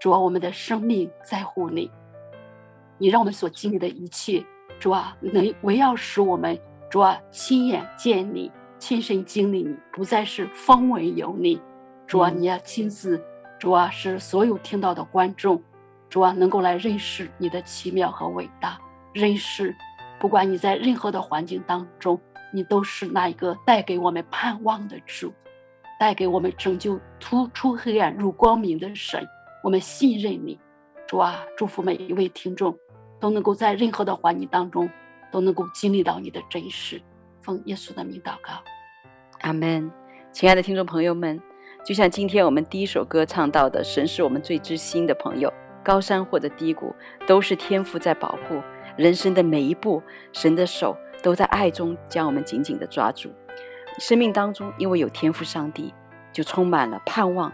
[0.00, 1.90] 主啊，我们的生命在乎你，
[2.96, 4.42] 你让我们所经历的一切，
[4.80, 6.58] 主啊，能唯要使我们。
[6.90, 11.60] 主啊，亲眼见你，亲身经历你，不再是风闻有你。
[12.06, 13.22] 主啊，你要亲自，
[13.58, 15.62] 主啊，使所有听到的观众，
[16.08, 18.80] 主啊，能够来认识你的奇妙和伟大。
[19.12, 19.76] 认识，
[20.18, 22.18] 不管你在任何的环境当中，
[22.52, 25.32] 你都是那一个带给我们盼望的主，
[25.98, 29.26] 带给我们拯救突出黑暗入光明的神。
[29.62, 30.58] 我们信任你，
[31.06, 32.76] 主啊，祝福每一位听众
[33.18, 34.88] 都能够在任何的环境当中。
[35.30, 36.98] 都能够经历到你的真实，
[37.42, 38.64] 奉耶稣的名祷告，
[39.42, 39.92] 阿门。
[40.32, 41.38] 亲爱的听众朋友们，
[41.84, 45.52] 就像今天我们第一首歌唱到的，神是我们最知心的朋友，
[45.84, 46.94] 高山或者低谷，
[47.26, 48.62] 都是天父在保护
[48.96, 53.30] 人生的每一步，神的手都在爱中将我们紧紧的抓住。
[53.98, 55.92] 生命当中，因为有天父上帝，
[56.32, 57.52] 就充满了盼望，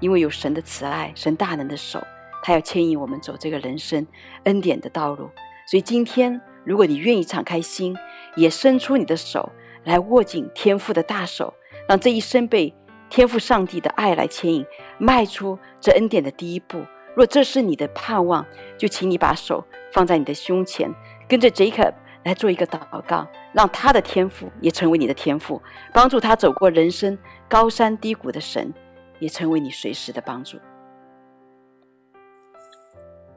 [0.00, 2.02] 因为有神的慈爱，神大能的手，
[2.42, 4.06] 他要牵引我们走这个人生
[4.44, 5.30] 恩典的道路。
[5.66, 6.40] 所以今天。
[6.64, 7.96] 如果你愿意敞开心，
[8.36, 9.50] 也伸出你的手
[9.84, 11.54] 来握紧天父的大手，
[11.88, 12.74] 让这一生被
[13.08, 14.66] 天父上帝的爱来牵引，
[14.98, 16.84] 迈出这恩典的第一步。
[17.16, 18.44] 若这是你的盼望，
[18.76, 20.92] 就请你把手放在你的胸前，
[21.26, 21.94] 跟着 Jacob
[22.28, 25.62] 来做一个祷告，让他的天赋也成为你的天赋，
[25.94, 27.16] 帮助他走过人生
[27.48, 28.70] 高山低谷的神，
[29.18, 30.58] 也成为你随时的帮助。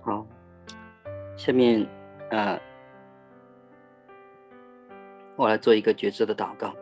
[0.02, 0.28] 好，
[1.38, 1.88] 下面。
[2.32, 2.60] 呃
[5.36, 6.74] 我来做一个觉知的祷告，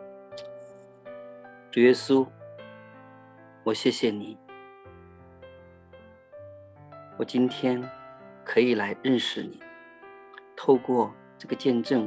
[1.70, 2.26] 主耶稣，
[3.64, 4.36] 我谢谢你，
[7.16, 7.82] 我今天
[8.44, 9.60] 可以来认识你，
[10.56, 12.06] 透过这个见证，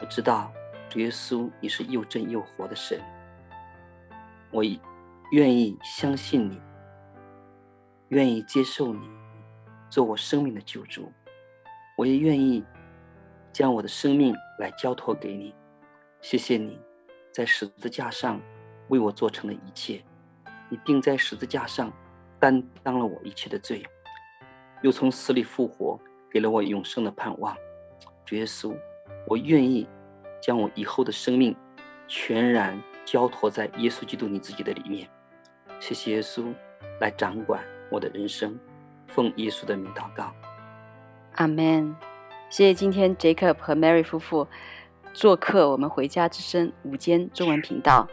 [0.00, 0.50] 我知道
[0.88, 2.98] 主耶稣你是又真又活的神，
[4.50, 4.64] 我
[5.32, 6.58] 愿意相信你，
[8.08, 9.06] 愿意接受你
[9.90, 11.12] 做我生命的救主。
[11.98, 12.64] 我也愿意
[13.52, 15.54] 将我的生命来交托给你。
[16.22, 16.80] 谢谢你，
[17.30, 18.40] 在十字架上
[18.88, 20.02] 为我做成了一切。
[20.70, 21.92] 你定在十字架上
[22.40, 23.84] 担当了我一切的罪，
[24.80, 26.00] 又从死里复活，
[26.30, 27.56] 给了我永生的盼望。
[28.24, 28.76] 主耶稣，
[29.26, 29.88] 我愿意
[30.40, 31.54] 将我以后的生命
[32.06, 35.08] 全然交托在耶稣基督你自己的里面。
[35.80, 36.52] 谢谢耶稣
[37.00, 38.58] 来掌管我的人生，
[39.06, 40.32] 奉耶稣的名祷告。
[41.36, 41.94] 阿门。
[42.50, 44.48] 谢谢今天 Jacob 和 Mary 夫妇
[45.12, 48.08] 做客我们回家之声午间中文频道。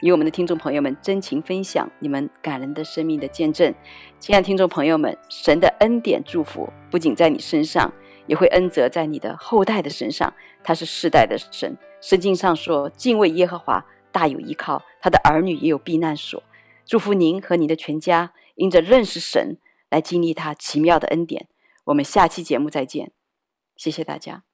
[0.00, 3.74] 与我们的听众朋友们真情分享你们感人的生命的见证，
[4.18, 7.92] 亲爱的听众朋友们，神的恩典祝福不仅在你身上，
[8.26, 10.32] 也会恩泽在你的后代的身上。
[10.62, 16.42] 他是世代的神，圣经上说，敬畏耶和华大有依靠，他的儿女也有避难所。
[16.84, 19.56] 祝福您和您的全家，因着认识神
[19.90, 21.48] 来经历他奇妙的恩典。
[21.84, 23.12] 我们下期节目再见，
[23.76, 24.53] 谢谢大家。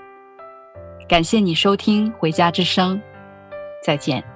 [1.11, 2.95] 感谢你收听《回家之声》，
[3.83, 4.30] 再见。